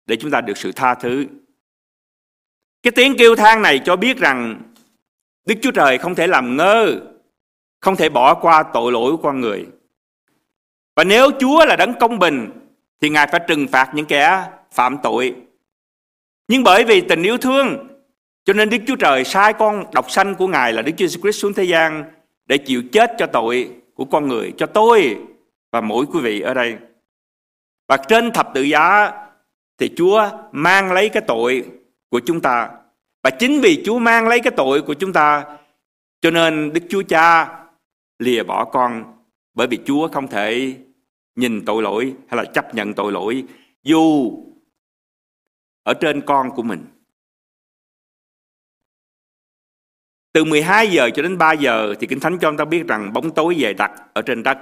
[0.06, 1.26] để chúng ta được sự tha thứ.
[2.82, 4.62] Cái tiếng kêu than này cho biết rằng
[5.46, 7.00] Đức Chúa Trời không thể làm ngơ,
[7.80, 9.66] không thể bỏ qua tội lỗi của con người.
[10.96, 12.50] Và nếu Chúa là đấng công bình
[13.00, 15.34] thì Ngài phải trừng phạt những kẻ phạm tội.
[16.48, 17.88] Nhưng bởi vì tình yêu thương
[18.44, 21.20] cho nên Đức Chúa Trời sai con độc sanh của Ngài là Đức Chúa Jesus
[21.20, 22.04] Christ xuống thế gian
[22.46, 25.18] để chịu chết cho tội của con người, cho tôi
[25.72, 26.76] và mỗi quý vị ở đây.
[27.88, 29.12] Và trên thập tự giá
[29.78, 31.64] thì Chúa mang lấy cái tội
[32.10, 32.70] của chúng ta.
[33.22, 35.58] Và chính vì Chúa mang lấy cái tội của chúng ta,
[36.20, 37.56] cho nên Đức Chúa Cha
[38.18, 39.18] lìa bỏ con,
[39.54, 40.76] bởi vì Chúa không thể
[41.36, 43.44] nhìn tội lỗi hay là chấp nhận tội lỗi,
[43.82, 44.32] dù
[45.82, 46.84] ở trên con của mình.
[50.32, 53.12] Từ 12 giờ cho đến 3 giờ thì Kinh Thánh cho chúng ta biết rằng
[53.12, 54.58] bóng tối dày đặc ở trên đất.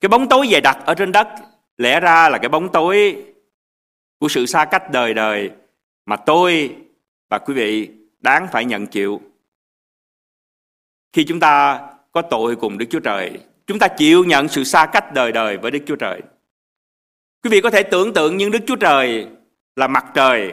[0.00, 1.28] Cái bóng tối dày đặc ở trên đất
[1.76, 3.24] lẽ ra là cái bóng tối
[4.18, 5.50] của sự xa cách đời đời
[6.06, 6.76] mà tôi
[7.28, 9.20] và quý vị đáng phải nhận chịu.
[11.12, 11.80] Khi chúng ta
[12.12, 15.56] có tội cùng Đức Chúa Trời, chúng ta chịu nhận sự xa cách đời đời
[15.56, 16.20] với Đức Chúa Trời.
[17.42, 19.28] Quý vị có thể tưởng tượng những Đức Chúa Trời
[19.76, 20.52] là mặt trời,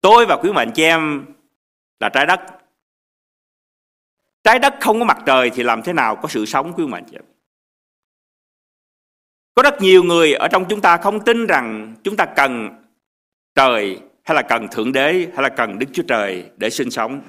[0.00, 1.26] tôi và quý mệnh chị em
[2.00, 2.40] là trái đất.
[4.44, 7.04] Trái đất không có mặt trời thì làm thế nào có sự sống quý mệnh
[7.10, 7.24] chị em?
[9.54, 12.68] Có rất nhiều người ở trong chúng ta không tin rằng chúng ta cần
[13.54, 17.20] trời hay là cần Thượng Đế, hay là cần Đức Chúa Trời để sinh sống.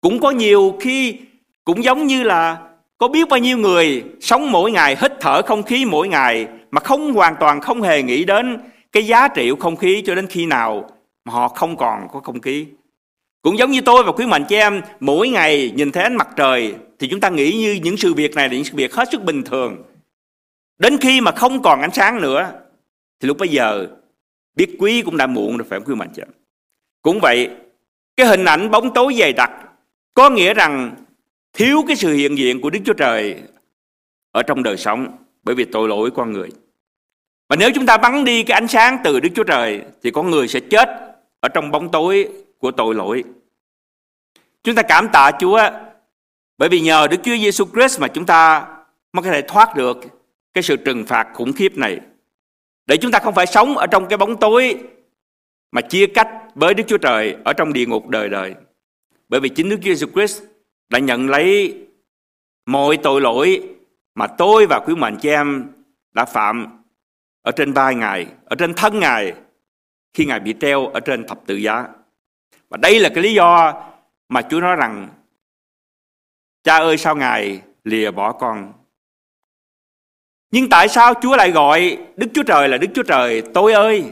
[0.00, 1.16] Cũng có nhiều khi
[1.64, 2.58] cũng giống như là
[2.98, 6.80] có biết bao nhiêu người sống mỗi ngày, hít thở không khí mỗi ngày, mà
[6.80, 8.58] không hoàn toàn không hề nghĩ đến
[8.92, 10.90] cái giá trị của không khí cho đến khi nào
[11.24, 12.66] mà họ không còn có không khí.
[13.42, 16.28] Cũng giống như tôi và quý mạnh chị em, mỗi ngày nhìn thấy ánh mặt
[16.36, 19.08] trời thì chúng ta nghĩ như những sự việc này là những sự việc hết
[19.12, 19.76] sức bình thường.
[20.78, 22.50] Đến khi mà không còn ánh sáng nữa,
[23.20, 23.86] thì lúc bây giờ
[24.54, 26.22] biết quý cũng đã muộn rồi phải không quý mạnh chứ.
[27.02, 27.50] Cũng vậy,
[28.16, 29.50] cái hình ảnh bóng tối dày đặc
[30.14, 30.94] có nghĩa rằng
[31.52, 33.42] thiếu cái sự hiện diện của Đức Chúa Trời
[34.32, 36.48] ở trong đời sống bởi vì tội lỗi con người.
[37.48, 40.30] Và nếu chúng ta bắn đi cái ánh sáng từ Đức Chúa Trời thì con
[40.30, 40.88] người sẽ chết
[41.40, 43.24] ở trong bóng tối của tội lỗi.
[44.62, 45.60] Chúng ta cảm tạ Chúa
[46.58, 48.66] bởi vì nhờ Đức Chúa Giêsu Christ mà chúng ta
[49.12, 49.98] mới có thể thoát được
[50.54, 52.00] cái sự trừng phạt khủng khiếp này.
[52.86, 54.84] Để chúng ta không phải sống ở trong cái bóng tối
[55.72, 58.54] mà chia cách với Đức Chúa Trời ở trong địa ngục đời đời.
[59.28, 60.42] Bởi vì chính Đức Chúa Jesus Christ
[60.88, 61.78] đã nhận lấy
[62.66, 63.68] mọi tội lỗi
[64.14, 65.72] mà tôi và quý mệnh chị em
[66.12, 66.82] đã phạm
[67.42, 69.34] ở trên vai Ngài, ở trên thân Ngài
[70.14, 71.88] khi Ngài bị treo ở trên thập tự giá.
[72.68, 73.82] Và đây là cái lý do
[74.28, 75.08] mà Chúa nói rằng
[76.62, 78.72] Cha ơi sao Ngài lìa bỏ con
[80.52, 84.04] nhưng tại sao Chúa lại gọi Đức Chúa Trời là Đức Chúa Trời tôi ơi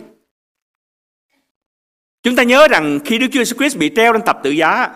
[2.22, 4.88] Chúng ta nhớ rằng khi Đức Chúa Jesus Christ bị treo lên thập tự giá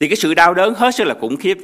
[0.00, 1.58] thì cái sự đau đớn hết sức là khủng khiếp.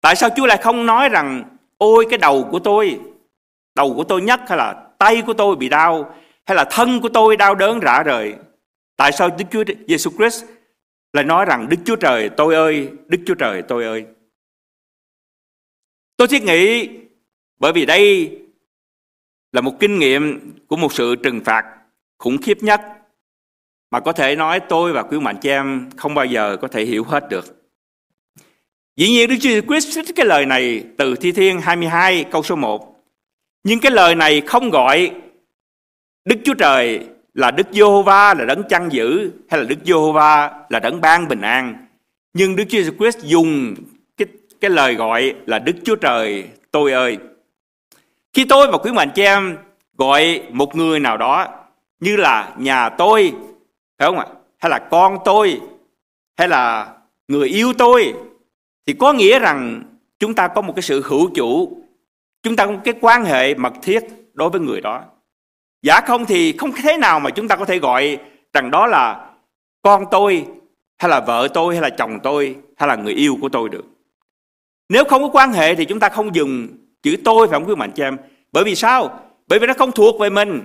[0.00, 3.00] Tại sao Chúa lại không nói rằng ôi cái đầu của tôi,
[3.74, 6.14] đầu của tôi nhất hay là tay của tôi bị đau
[6.46, 8.34] hay là thân của tôi đau đớn rã rời.
[8.96, 10.44] Tại sao Đức Chúa Jesus Christ
[11.12, 14.04] lại nói rằng Đức Chúa Trời tôi ơi, Đức Chúa Trời tôi ơi.
[16.16, 16.88] Tôi thiết nghĩ
[17.58, 18.30] bởi vì đây
[19.52, 21.64] là một kinh nghiệm của một sự trừng phạt
[22.18, 22.80] khủng khiếp nhất
[23.90, 26.84] mà có thể nói tôi và quý mạnh chị em không bao giờ có thể
[26.84, 27.56] hiểu hết được.
[28.96, 32.56] Dĩ nhiên Đức Chúa Christ thích cái lời này từ Thi Thiên 22 câu số
[32.56, 33.04] 1.
[33.64, 35.10] Nhưng cái lời này không gọi
[36.24, 37.00] Đức Chúa Trời
[37.34, 41.40] là Đức Giê-hô-va là đấng chăn giữ hay là Đức Giê-hô-va là đấng ban bình
[41.40, 41.86] an.
[42.34, 43.74] Nhưng Đức Chúa Jesus Christ dùng
[44.60, 47.18] cái lời gọi là Đức Chúa Trời tôi ơi.
[48.32, 49.58] Khi tôi và quý mạnh chị em
[49.98, 51.46] gọi một người nào đó
[52.00, 53.32] như là nhà tôi,
[53.98, 54.26] phải không ạ?
[54.58, 55.60] Hay là con tôi,
[56.36, 56.94] hay là
[57.28, 58.14] người yêu tôi,
[58.86, 59.82] thì có nghĩa rằng
[60.18, 61.82] chúng ta có một cái sự hữu chủ,
[62.42, 64.00] chúng ta có một cái quan hệ mật thiết
[64.34, 65.02] đối với người đó.
[65.82, 68.18] Giả không thì không thế nào mà chúng ta có thể gọi
[68.52, 69.30] rằng đó là
[69.82, 70.46] con tôi,
[70.98, 73.84] hay là vợ tôi, hay là chồng tôi, hay là người yêu của tôi được.
[74.88, 76.68] Nếu không có quan hệ thì chúng ta không dùng
[77.02, 78.16] chữ tôi phải không quý mạnh cho em?
[78.52, 79.20] Bởi vì sao?
[79.46, 80.62] Bởi vì nó không thuộc về mình.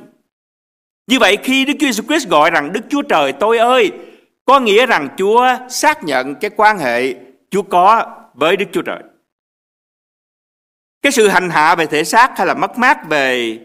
[1.08, 3.92] Như vậy khi Đức Chúa Jesus Christ gọi rằng Đức Chúa Trời tôi ơi,
[4.46, 7.16] có nghĩa rằng Chúa xác nhận cái quan hệ
[7.50, 9.04] Chúa có với Đức Chúa Trời.
[11.02, 13.60] Cái sự hành hạ về thể xác hay là mất mát về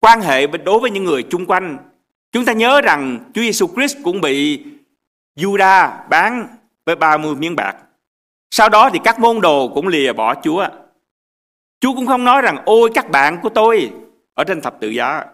[0.00, 1.78] quan hệ đối với những người chung quanh.
[2.32, 4.64] Chúng ta nhớ rằng Chúa Giêsu Christ cũng bị
[5.36, 6.48] Juda bán
[6.86, 7.76] với 30 miếng bạc.
[8.50, 10.68] Sau đó thì các môn đồ cũng lìa bỏ Chúa.
[11.80, 13.90] Chúa cũng không nói rằng ôi các bạn của tôi
[14.34, 15.24] ở trên thập tự giá.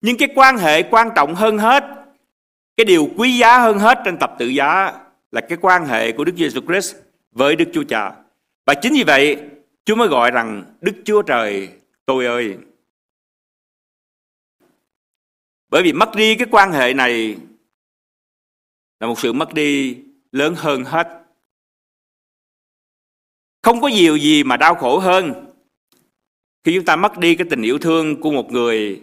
[0.00, 1.84] Nhưng cái quan hệ quan trọng hơn hết,
[2.76, 4.92] cái điều quý giá hơn hết trên thập tự giá
[5.32, 6.96] là cái quan hệ của Đức Giêsu Christ
[7.32, 8.12] với Đức Chúa Cha.
[8.66, 9.40] Và chính vì vậy,
[9.84, 11.68] Chúa mới gọi rằng Đức Chúa Trời
[12.06, 12.56] tôi ơi.
[15.68, 17.36] Bởi vì mất đi cái quan hệ này
[19.00, 19.98] là một sự mất đi
[20.32, 21.17] lớn hơn hết.
[23.68, 25.46] Không có điều gì mà đau khổ hơn
[26.64, 29.02] khi chúng ta mất đi cái tình yêu thương của một người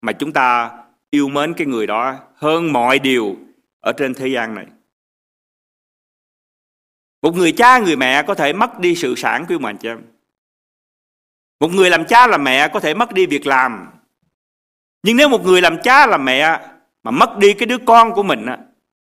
[0.00, 0.70] mà chúng ta
[1.10, 3.36] yêu mến cái người đó hơn mọi điều
[3.80, 4.66] ở trên thế gian này.
[7.22, 9.96] Một người cha, người mẹ có thể mất đi sự sản của mình cho.
[11.60, 13.86] Một người làm cha làm mẹ có thể mất đi việc làm.
[15.02, 16.60] Nhưng nếu một người làm cha làm mẹ
[17.02, 18.46] mà mất đi cái đứa con của mình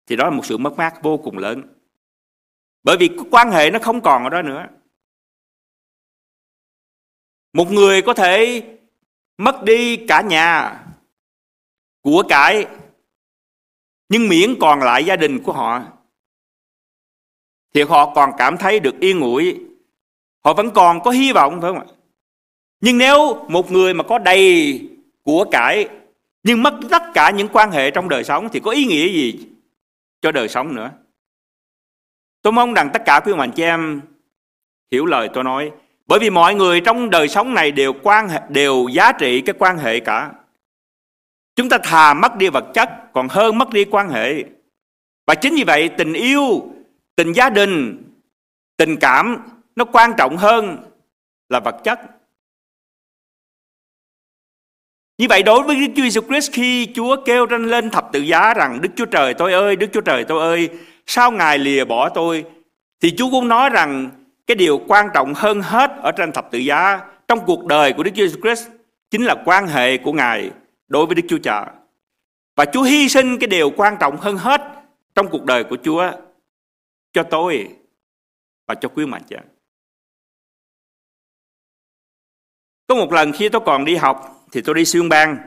[0.07, 1.63] thì đó là một sự mất mát vô cùng lớn.
[2.83, 4.67] Bởi vì quan hệ nó không còn ở đó nữa.
[7.53, 8.63] Một người có thể
[9.37, 10.79] mất đi cả nhà,
[12.01, 12.65] của cải,
[14.09, 15.81] nhưng miễn còn lại gia đình của họ,
[17.73, 19.59] thì họ còn cảm thấy được yên ủi.
[20.43, 21.85] Họ vẫn còn có hy vọng phải không ạ?
[22.81, 24.79] Nhưng nếu một người mà có đầy
[25.23, 25.87] của cải,
[26.43, 29.47] nhưng mất tất cả những quan hệ trong đời sống thì có ý nghĩa gì
[30.21, 30.91] cho đời sống nữa?
[32.41, 34.01] Tôi mong rằng tất cả quý anh chị em
[34.91, 35.71] hiểu lời tôi nói
[36.05, 39.55] bởi vì mọi người trong đời sống này đều quan hệ, đều giá trị cái
[39.59, 40.31] quan hệ cả.
[41.55, 44.43] Chúng ta thà mất đi vật chất còn hơn mất đi quan hệ.
[45.27, 46.73] Và chính vì vậy tình yêu,
[47.15, 48.03] tình gia đình,
[48.77, 49.37] tình cảm
[49.75, 50.77] nó quan trọng hơn
[51.49, 51.99] là vật chất.
[55.17, 58.19] Như vậy đối với Đức Chúa Jesus Christ khi Chúa kêu trên lên thập tự
[58.19, 60.69] giá rằng Đức Chúa Trời tôi ơi, Đức Chúa Trời tôi ơi,
[61.05, 62.45] sao Ngài lìa bỏ tôi?
[63.01, 64.09] Thì Chúa cũng nói rằng
[64.53, 68.03] cái điều quan trọng hơn hết ở trên thập tự giá trong cuộc đời của
[68.03, 68.69] Đức Chúa Jesus Christ
[69.09, 70.51] chính là quan hệ của Ngài
[70.87, 71.65] đối với Đức Chúa Cha.
[72.55, 74.61] Và Chúa hy sinh cái điều quan trọng hơn hết
[75.15, 76.11] trong cuộc đời của Chúa
[77.13, 77.67] cho tôi
[78.67, 79.35] và cho quý mạnh chị
[82.87, 85.37] Có một lần khi tôi còn đi học thì tôi đi xuyên bang.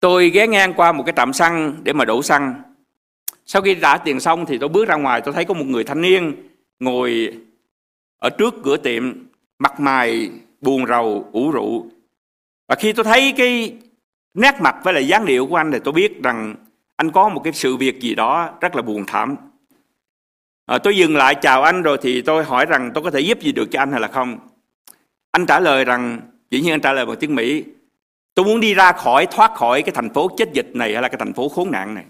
[0.00, 2.62] Tôi ghé ngang qua một cái trạm xăng để mà đổ xăng.
[3.46, 5.84] Sau khi trả tiền xong thì tôi bước ra ngoài, tôi thấy có một người
[5.84, 6.48] thanh niên
[6.80, 7.38] ngồi
[8.18, 9.14] ở trước cửa tiệm
[9.58, 11.86] mặt mày buồn rầu ủ rũ.
[12.68, 13.76] Và khi tôi thấy cái
[14.34, 16.54] nét mặt với lại dáng điệu của anh thì tôi biết rằng
[16.96, 19.36] anh có một cái sự việc gì đó rất là buồn thảm.
[20.66, 23.40] À, tôi dừng lại chào anh rồi thì tôi hỏi rằng tôi có thể giúp
[23.40, 24.38] gì được cho anh hay là không?
[25.30, 27.64] Anh trả lời rằng dĩ nhiên anh trả lời bằng tiếng mỹ
[28.34, 31.08] tôi muốn đi ra khỏi thoát khỏi cái thành phố chết dịch này hay là
[31.08, 32.04] cái thành phố khốn nạn này.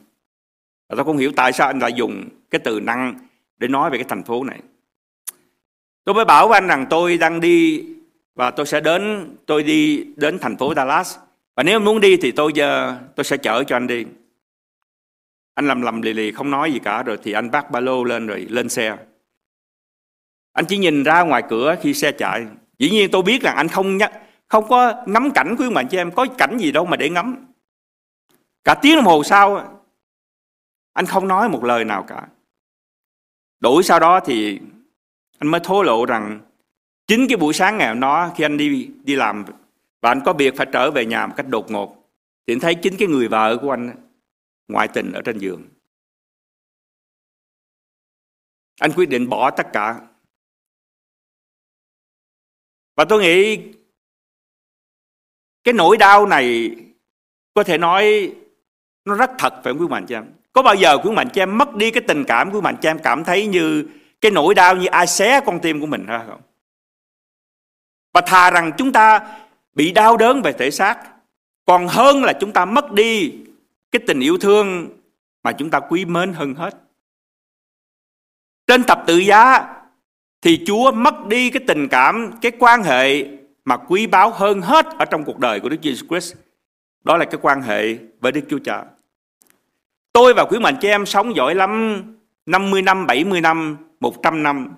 [0.89, 3.15] Và tôi không hiểu tại sao anh lại dùng cái từ năng
[3.59, 4.61] để nói về cái thành phố này.
[6.05, 7.85] Tôi mới bảo với anh rằng tôi đang đi
[8.35, 11.17] và tôi sẽ đến, tôi đi đến thành phố Dallas
[11.57, 14.05] và nếu muốn đi thì tôi giờ tôi sẽ chở cho anh đi.
[15.55, 18.05] Anh lầm lầm lì lì, không nói gì cả, rồi thì anh vác ba lô
[18.05, 18.97] lên rồi lên xe.
[20.53, 22.47] Anh chỉ nhìn ra ngoài cửa khi xe chạy.
[22.79, 24.13] Dĩ nhiên tôi biết rằng anh không nhắc,
[24.49, 27.47] không có ngắm cảnh quý mạnh cho em có cảnh gì đâu mà để ngắm.
[28.65, 29.75] Cả tiếng đồng hồ sau,
[30.93, 32.27] anh không nói một lời nào cả.
[33.61, 34.61] Đổi sau đó thì
[35.39, 36.41] anh mới thố lộ rằng
[37.07, 39.45] chính cái buổi sáng ngày hôm đó khi anh đi đi làm
[40.01, 42.11] và anh có việc phải trở về nhà một cách đột ngột,
[42.47, 43.91] thì anh thấy chính cái người vợ của anh
[44.69, 45.69] ngoại tình ở trên giường.
[48.81, 50.01] Anh quyết định bỏ tất cả.
[52.97, 53.59] Và tôi nghĩ
[55.65, 56.77] cái nỗi đau này
[57.55, 58.35] có thể nói
[59.05, 61.43] nó rất thật phải không quý mạnh cho em có bao giờ quý mạnh cho
[61.43, 63.85] em mất đi cái tình cảm quý mạnh cho em cảm thấy như
[64.21, 66.41] cái nỗi đau như ai xé con tim của mình ra không?
[68.13, 69.37] Và thà rằng chúng ta
[69.75, 70.99] bị đau đớn về thể xác
[71.67, 73.33] còn hơn là chúng ta mất đi
[73.91, 74.89] cái tình yêu thương
[75.43, 76.75] mà chúng ta quý mến hơn hết.
[78.67, 79.75] Trên tập tự giá
[80.43, 83.27] thì Chúa mất đi cái tình cảm, cái quan hệ
[83.65, 86.37] mà quý báu hơn hết ở trong cuộc đời của Đức Jesus Christ.
[87.05, 88.83] Đó là cái quan hệ với Đức Chúa trời.
[90.13, 92.03] Tôi và quý mạnh chị em sống giỏi lắm
[92.47, 94.69] 50 năm, 70 năm, 100 năm.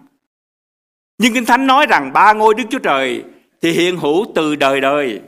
[1.19, 3.25] Nhưng Kinh Thánh nói rằng ba ngôi Đức Chúa Trời
[3.63, 5.21] thì hiện hữu từ đời đời.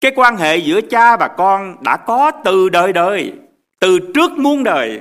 [0.00, 3.32] Cái quan hệ giữa cha và con đã có từ đời đời,
[3.80, 5.00] từ trước muôn đời.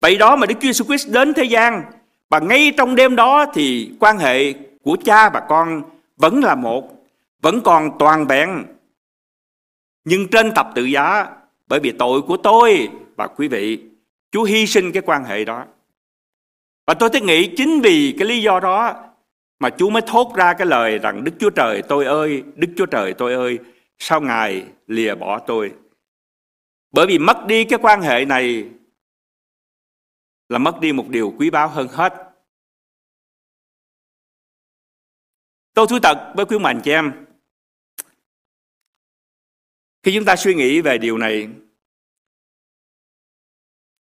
[0.00, 1.82] Vậy đó mà Đức Chúa Jesus Christ đến thế gian
[2.30, 5.82] và ngay trong đêm đó thì quan hệ của cha và con
[6.16, 6.90] vẫn là một,
[7.42, 8.64] vẫn còn toàn vẹn.
[10.04, 11.26] Nhưng trên tập tự giá,
[11.70, 13.84] bởi vì tội của tôi và quý vị,
[14.30, 15.66] Chúa hy sinh cái quan hệ đó.
[16.86, 19.04] Và tôi thích nghĩ chính vì cái lý do đó
[19.58, 22.86] mà Chúa mới thốt ra cái lời rằng Đức Chúa Trời tôi ơi, Đức Chúa
[22.86, 23.58] Trời tôi ơi,
[23.98, 25.74] sao Ngài lìa bỏ tôi?
[26.92, 28.68] Bởi vì mất đi cái quan hệ này
[30.48, 32.14] là mất đi một điều quý báu hơn hết.
[35.74, 37.24] Tôi thú thật với quý mạnh chị em,
[40.02, 41.48] khi chúng ta suy nghĩ về điều này,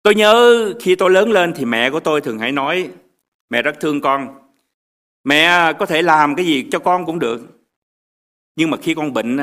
[0.03, 2.91] tôi nhớ khi tôi lớn lên thì mẹ của tôi thường hay nói,
[3.51, 4.41] mẹ rất thương con.
[5.25, 7.41] Mẹ có thể làm cái gì cho con cũng được.
[8.57, 9.39] Nhưng mà khi con bệnh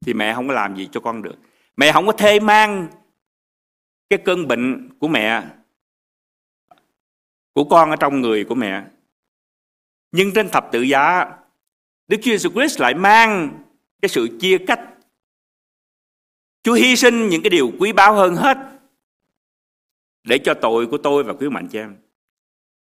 [0.00, 1.34] thì mẹ không có làm gì cho con được.
[1.76, 2.88] Mẹ không có thê mang
[4.10, 5.42] cái cơn bệnh của mẹ
[7.52, 8.84] của con ở trong người của mẹ.
[10.12, 11.24] Nhưng trên thập tự giá,
[12.08, 13.62] Đức Chúa Jesus Christ lại mang
[14.02, 14.89] cái sự chia cách.
[16.62, 18.58] Chúa hy sinh những cái điều quý báu hơn hết
[20.24, 21.96] để cho tội của tôi và quý mạnh cho em.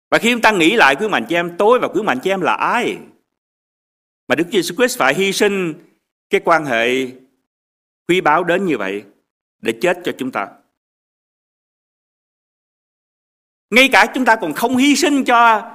[0.09, 2.31] Và khi chúng ta nghĩ lại quý mạnh cho em, tôi và quý mạnh cho
[2.31, 2.97] em là ai?
[4.27, 5.73] Mà Đức Giêsu Jesus Christ phải hy sinh
[6.29, 7.07] cái quan hệ
[8.07, 9.03] quý báu đến như vậy
[9.61, 10.47] để chết cho chúng ta.
[13.69, 15.71] Ngay cả chúng ta còn không hy sinh cho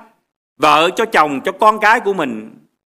[0.57, 2.51] vợ, cho chồng, cho con cái của mình.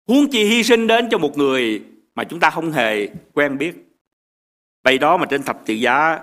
[0.07, 1.83] Huống chi hy sinh đến cho một người
[2.15, 3.84] mà chúng ta không hề quen biết.
[4.85, 6.19] Vậy đó mà trên thập tự giá,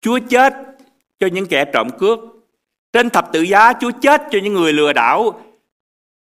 [0.00, 0.54] Chúa chết
[1.18, 2.18] cho những kẻ trộm cướp.
[2.92, 5.42] Trên thập tự giá, Chúa chết cho những người lừa đảo.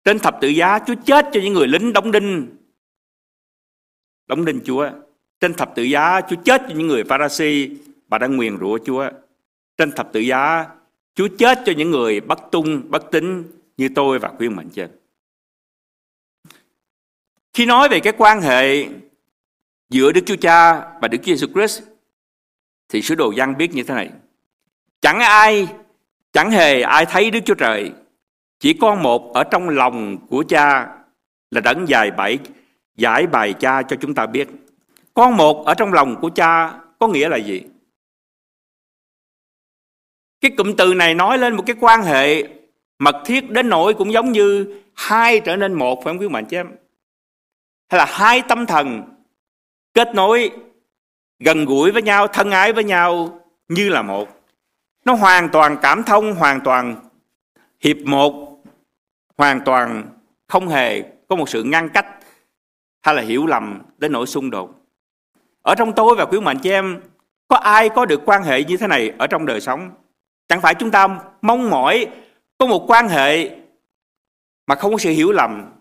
[0.04, 2.56] Trên thập tự giá, Chúa chết cho những người lính đóng đinh.
[4.28, 4.90] Đóng đinh Chúa.
[5.40, 7.68] Trên thập tự giá, Chúa chết cho những người Pharisee
[8.08, 9.10] và đang nguyền rủa Chúa.
[9.78, 10.66] Trên thập tự giá,
[11.16, 13.44] Chúa chết cho những người bất tung, bất tín
[13.78, 14.90] như tôi và khuyên mạnh trên.
[17.54, 18.88] Khi nói về cái quan hệ
[19.90, 21.84] giữa Đức Chúa Cha và Đức Chúa Jesus Christ
[22.90, 24.10] thì sứ đồ Giăng biết như thế này.
[25.02, 25.68] Chẳng ai,
[26.34, 27.92] chẳng hề ai thấy Đức Chúa Trời,
[28.60, 30.88] chỉ có một ở trong lòng của Cha
[31.52, 32.40] là đấng dài bảy
[32.96, 34.48] giải bài Cha cho chúng ta biết.
[35.14, 37.62] Con một ở trong lòng của Cha có nghĩa là gì?
[40.42, 42.44] Cái cụm từ này nói lên một cái quan hệ
[43.00, 46.46] mật thiết đến nỗi cũng giống như hai trở nên một phải không quý mạnh
[46.46, 46.68] chứ em?
[47.90, 49.15] Hay là hai tâm thần
[49.96, 50.52] kết nối
[51.40, 54.30] gần gũi với nhau, thân ái với nhau như là một.
[55.06, 56.96] Nó hoàn toàn cảm thông, hoàn toàn
[57.80, 58.64] hiệp một,
[59.38, 60.04] hoàn toàn
[60.48, 62.06] không hề có một sự ngăn cách
[63.02, 64.70] hay là hiểu lầm đến nỗi xung đột.
[65.62, 67.02] Ở trong tôi và quý mạnh chị em,
[67.48, 69.92] có ai có được quan hệ như thế này ở trong đời sống?
[70.48, 72.08] Chẳng phải chúng ta mong mỏi
[72.58, 73.50] có một quan hệ
[74.68, 75.72] mà không có sự hiểu lầm.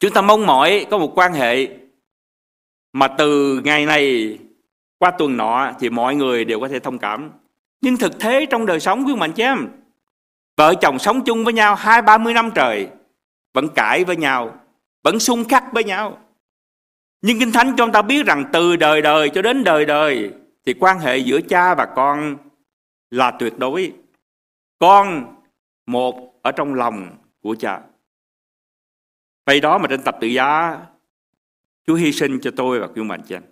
[0.00, 1.68] Chúng ta mong mỏi có một quan hệ
[2.92, 4.38] mà từ ngày này
[4.98, 7.30] qua tuần nọ thì mọi người đều có thể thông cảm.
[7.80, 9.68] Nhưng thực tế trong đời sống của mạnh chị em,
[10.56, 12.88] vợ chồng sống chung với nhau hai ba mươi năm trời,
[13.54, 14.60] vẫn cãi với nhau,
[15.02, 16.18] vẫn xung khắc với nhau.
[17.22, 20.32] Nhưng Kinh Thánh cho chúng ta biết rằng từ đời đời cho đến đời đời
[20.66, 22.36] thì quan hệ giữa cha và con
[23.10, 23.92] là tuyệt đối.
[24.78, 25.34] Con
[25.86, 27.10] một ở trong lòng
[27.42, 27.80] của cha.
[29.46, 30.78] Vậy đó mà trên tập tự giá
[31.86, 33.42] Chúa hy sinh cho tôi và cứu mạnh cho anh.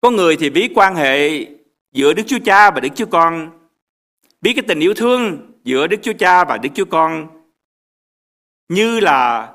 [0.00, 1.46] Có người thì biết quan hệ
[1.92, 3.50] giữa Đức Chúa Cha và Đức Chúa Con,
[4.40, 7.28] biết cái tình yêu thương giữa Đức Chúa Cha và Đức Chúa Con
[8.68, 9.54] như là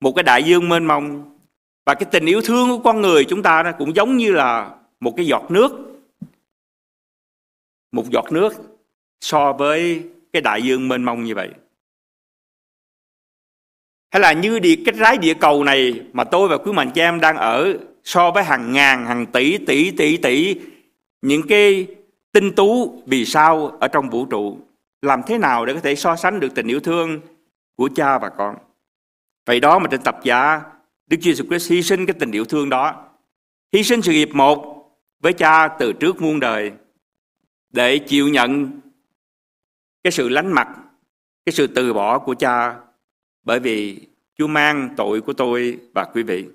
[0.00, 1.38] một cái đại dương mênh mông
[1.86, 5.14] và cái tình yêu thương của con người chúng ta cũng giống như là một
[5.16, 5.72] cái giọt nước
[7.92, 8.52] một giọt nước
[9.20, 11.50] so với cái đại dương mênh mông như vậy
[14.10, 17.00] hay là như địa, cái trái địa cầu này mà tôi và quý mạnh chị
[17.00, 20.56] em đang ở so với hàng ngàn, hàng tỷ tỷ tỷ tỷ,
[21.22, 21.86] những cái
[22.32, 24.58] tinh tú vì sao ở trong vũ trụ?
[25.02, 27.20] Làm thế nào để có thể so sánh được tình yêu thương
[27.76, 28.56] của cha và con?
[29.46, 30.60] Vậy đó mà trên tập giả,
[31.06, 33.04] Đức Chúa Jesus Christ hy sinh cái tình yêu thương đó,
[33.72, 34.90] hy sinh sự nghiệp một
[35.20, 36.72] với cha từ trước muôn đời
[37.70, 38.80] để chịu nhận
[40.04, 40.68] cái sự lánh mặt,
[41.46, 42.74] cái sự từ bỏ của cha
[43.42, 44.06] bởi vì
[44.38, 46.46] Chúa mang tội của tôi và quý vị.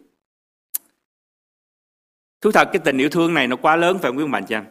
[2.42, 4.66] Thú thật cái tình yêu thương này nó quá lớn phải không quý anh em,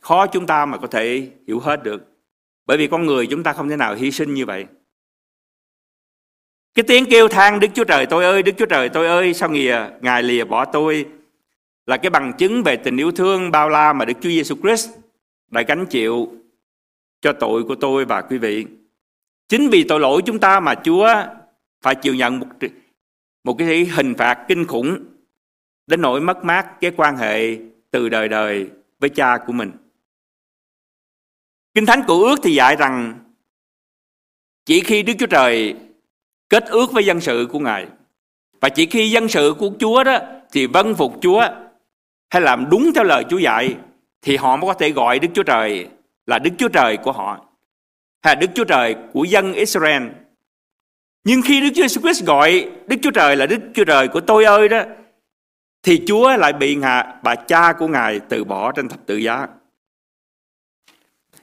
[0.00, 2.02] Khó chúng ta mà có thể hiểu hết được.
[2.66, 4.66] Bởi vì con người chúng ta không thể nào hy sinh như vậy.
[6.74, 9.50] Cái tiếng kêu than Đức Chúa Trời tôi ơi, Đức Chúa Trời tôi ơi, sao
[9.50, 11.06] nghìa, Ngài lìa bỏ tôi
[11.86, 14.90] là cái bằng chứng về tình yêu thương bao la mà Đức Chúa Giêsu Christ
[15.50, 16.32] đã gánh chịu
[17.20, 18.66] cho tội của tôi và quý vị.
[19.48, 21.08] Chính vì tội lỗi chúng ta mà Chúa
[21.82, 22.46] phải chịu nhận một,
[23.44, 24.98] một cái hình phạt kinh khủng
[25.86, 27.58] đến nỗi mất mát cái quan hệ
[27.90, 28.70] từ đời đời
[29.00, 29.70] với cha của mình.
[31.74, 33.14] Kinh Thánh Cựu ước thì dạy rằng
[34.64, 35.76] chỉ khi Đức Chúa Trời
[36.48, 37.86] kết ước với dân sự của Ngài
[38.60, 40.18] và chỉ khi dân sự của Chúa đó
[40.52, 41.48] thì vâng phục Chúa
[42.30, 43.76] hay làm đúng theo lời Chúa dạy
[44.22, 45.88] thì họ mới có thể gọi Đức Chúa Trời
[46.26, 47.46] là Đức Chúa Trời của họ
[48.24, 50.02] hay Đức Chúa Trời của dân Israel.
[51.24, 54.20] Nhưng khi Đức Chúa Jesus Christ gọi Đức Chúa Trời là Đức Chúa Trời của
[54.20, 54.82] tôi ơi đó
[55.82, 59.46] thì Chúa lại bị ngà, bà cha của Ngài từ bỏ trên thập tự giá.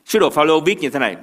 [0.06, 1.16] Sứ đồ Phaolô viết như thế này.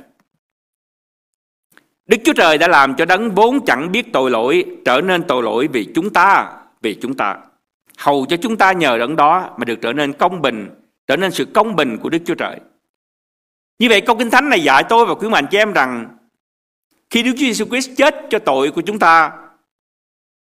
[2.06, 5.42] Đức Chúa Trời đã làm cho đấng vốn chẳng biết tội lỗi trở nên tội
[5.42, 6.52] lỗi vì chúng ta,
[6.82, 7.36] vì chúng ta.
[7.98, 10.68] Hầu cho chúng ta nhờ đấng đó mà được trở nên công bình,
[11.06, 12.60] trở nên sự công bình của Đức Chúa Trời.
[13.78, 16.16] Như vậy câu Kinh Thánh này dạy tôi và quý mạnh cho em rằng
[17.10, 19.32] khi Đức Chúa Jesus Christ chết cho tội của chúng ta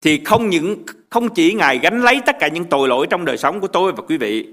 [0.01, 3.39] thì không những không chỉ Ngài gánh lấy tất cả những tội lỗi trong đời
[3.39, 4.49] sống của tôi và quý vị,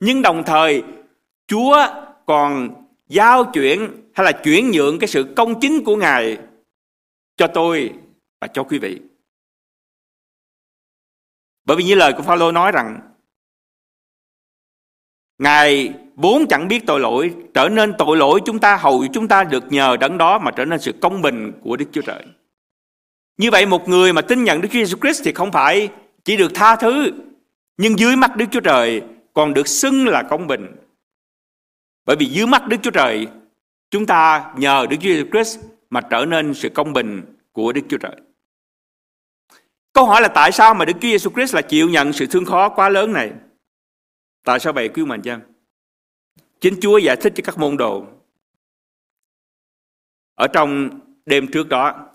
[0.00, 0.82] nhưng đồng thời
[1.46, 1.86] Chúa
[2.26, 2.68] còn
[3.08, 6.38] giao chuyển hay là chuyển nhượng cái sự công chính của Ngài
[7.36, 7.92] cho tôi
[8.40, 9.00] và cho quý vị.
[11.64, 13.00] Bởi vì như lời của Phaolô nói rằng
[15.38, 19.44] Ngài vốn chẳng biết tội lỗi, trở nên tội lỗi chúng ta hầu chúng ta
[19.44, 22.22] được nhờ đấng đó mà trở nên sự công bình của Đức Chúa Trời.
[23.36, 25.88] Như vậy một người mà tin nhận Đức Chúa Jesus Christ thì không phải
[26.24, 27.12] chỉ được tha thứ,
[27.76, 29.02] nhưng dưới mắt Đức Chúa Trời
[29.34, 30.66] còn được xưng là công bình.
[32.06, 33.26] Bởi vì dưới mắt Đức Chúa Trời,
[33.90, 35.58] chúng ta nhờ Đức Chúa Jesus Christ
[35.90, 37.22] mà trở nên sự công bình
[37.52, 38.16] của Đức Chúa Trời.
[39.92, 42.44] Câu hỏi là tại sao mà Đức Chúa Jesus Christ là chịu nhận sự thương
[42.44, 43.30] khó quá lớn này?
[44.48, 45.40] Tại sao vậy quý mạnh chăng?
[46.60, 48.06] Chính Chúa giải thích cho các môn đồ.
[50.34, 50.90] Ở trong
[51.26, 52.06] đêm trước đó,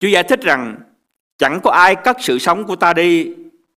[0.00, 0.76] Chúa giải thích rằng
[1.38, 3.34] chẳng có ai cất sự sống của ta đi,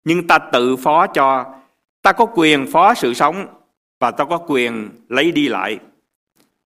[0.04, 1.54] nhưng ta tự phó cho.
[2.02, 3.46] Ta có quyền phó sự sống
[3.98, 5.78] và ta có quyền lấy đi lại.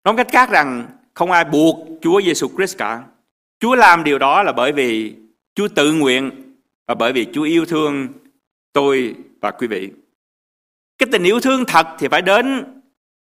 [0.03, 3.03] Nói cách khác rằng không ai buộc Chúa Giêsu Christ cả.
[3.59, 5.15] Chúa làm điều đó là bởi vì
[5.55, 6.50] Chúa tự nguyện
[6.91, 8.07] và bởi vì Chúa yêu thương
[8.73, 9.91] tôi và quý vị.
[10.97, 12.65] Cái tình yêu thương thật thì phải đến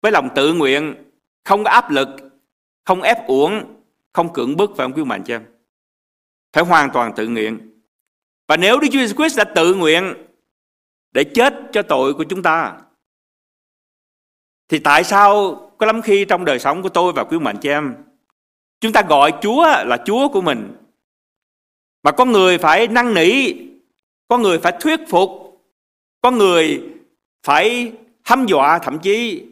[0.01, 0.95] với lòng tự nguyện,
[1.43, 2.09] không có áp lực,
[2.85, 3.81] không ép uổng,
[4.13, 5.43] không cưỡng bức phải không quý mạnh cho em?
[6.53, 7.81] Phải hoàn toàn tự nguyện.
[8.47, 10.13] Và nếu Đức Chúa Jesus Christ đã tự nguyện
[11.11, 12.77] để chết cho tội của chúng ta,
[14.69, 17.69] thì tại sao có lắm khi trong đời sống của tôi và quý mạnh chị
[17.69, 17.95] em,
[18.79, 20.73] chúng ta gọi Chúa là Chúa của mình.
[22.03, 23.53] Mà con người phải năn nỉ,
[24.27, 25.29] con người phải thuyết phục,
[26.21, 26.83] con người
[27.43, 27.91] phải
[28.23, 29.45] hăm dọa thậm chí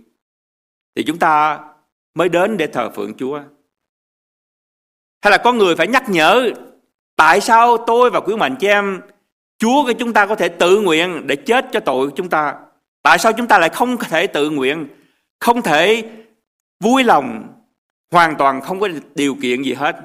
[0.96, 1.60] thì chúng ta
[2.14, 3.42] mới đến để thờ phượng Chúa.
[5.22, 6.52] Hay là con người phải nhắc nhở
[7.16, 9.02] tại sao tôi và quý mạnh chị em
[9.58, 12.56] Chúa của chúng ta có thể tự nguyện để chết cho tội của chúng ta.
[13.04, 14.88] Tại sao chúng ta lại không thể tự nguyện,
[15.40, 16.04] không thể
[16.80, 17.54] vui lòng,
[18.12, 19.96] hoàn toàn không có điều kiện gì hết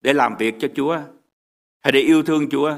[0.00, 0.98] để làm việc cho Chúa
[1.80, 2.74] hay để yêu thương Chúa.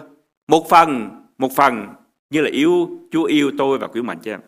[0.49, 1.89] Một phần, một phần
[2.31, 4.41] như là yêu Chúa yêu tôi và quý mạnh cho em.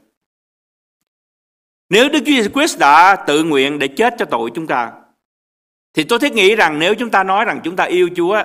[1.90, 4.92] Nếu Đức Chúa Jesus Christ đã tự nguyện để chết cho tội chúng ta,
[5.94, 8.42] thì tôi thiết nghĩ rằng nếu chúng ta nói rằng chúng ta yêu Chúa,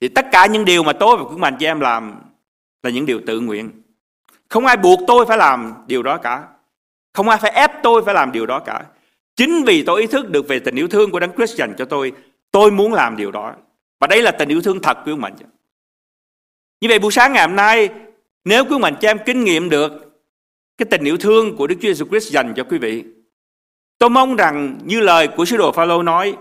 [0.00, 2.14] thì tất cả những điều mà tôi và quý mạnh cho em làm
[2.82, 3.70] là những điều tự nguyện.
[4.48, 6.48] Không ai buộc tôi phải làm điều đó cả.
[7.12, 8.84] Không ai phải ép tôi phải làm điều đó cả.
[9.36, 11.84] Chính vì tôi ý thức được về tình yêu thương của Đấng Christ dành cho
[11.84, 12.12] tôi,
[12.50, 13.54] tôi muốn làm điều đó.
[14.04, 15.36] Và đây là tình yêu thương thật của quý mạnh.
[16.80, 17.90] Như vậy buổi sáng ngày hôm nay,
[18.44, 19.92] nếu quý mạnh cho em kinh nghiệm được
[20.78, 23.04] cái tình yêu thương của Đức Chúa Jesus Christ dành cho quý vị,
[23.98, 26.36] Tôi mong rằng như lời của sứ đồ Phaolô nói,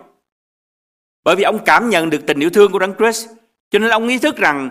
[1.24, 3.30] bởi vì ông cảm nhận được tình yêu thương của Đấng Christ,
[3.72, 4.70] cho nên ông ý thức rằng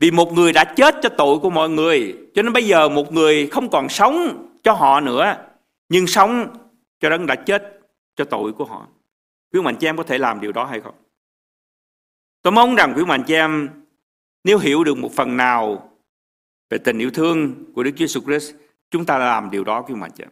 [0.00, 3.12] vì một người đã chết cho tội của mọi người, cho nên bây giờ một
[3.12, 5.36] người không còn sống cho họ nữa,
[5.88, 6.56] nhưng sống
[7.00, 7.80] cho Đấng đã chết
[8.16, 8.86] cho tội của họ.
[9.52, 10.94] Quý mạnh chị em có thể làm điều đó hay không?
[12.46, 13.68] Tôi mong rằng quý mạnh chị em
[14.44, 15.90] nếu hiểu được một phần nào
[16.70, 18.54] về tình yêu thương của Đức Chúa Jesus Christ,
[18.90, 20.30] chúng ta làm điều đó quý mạnh chị em.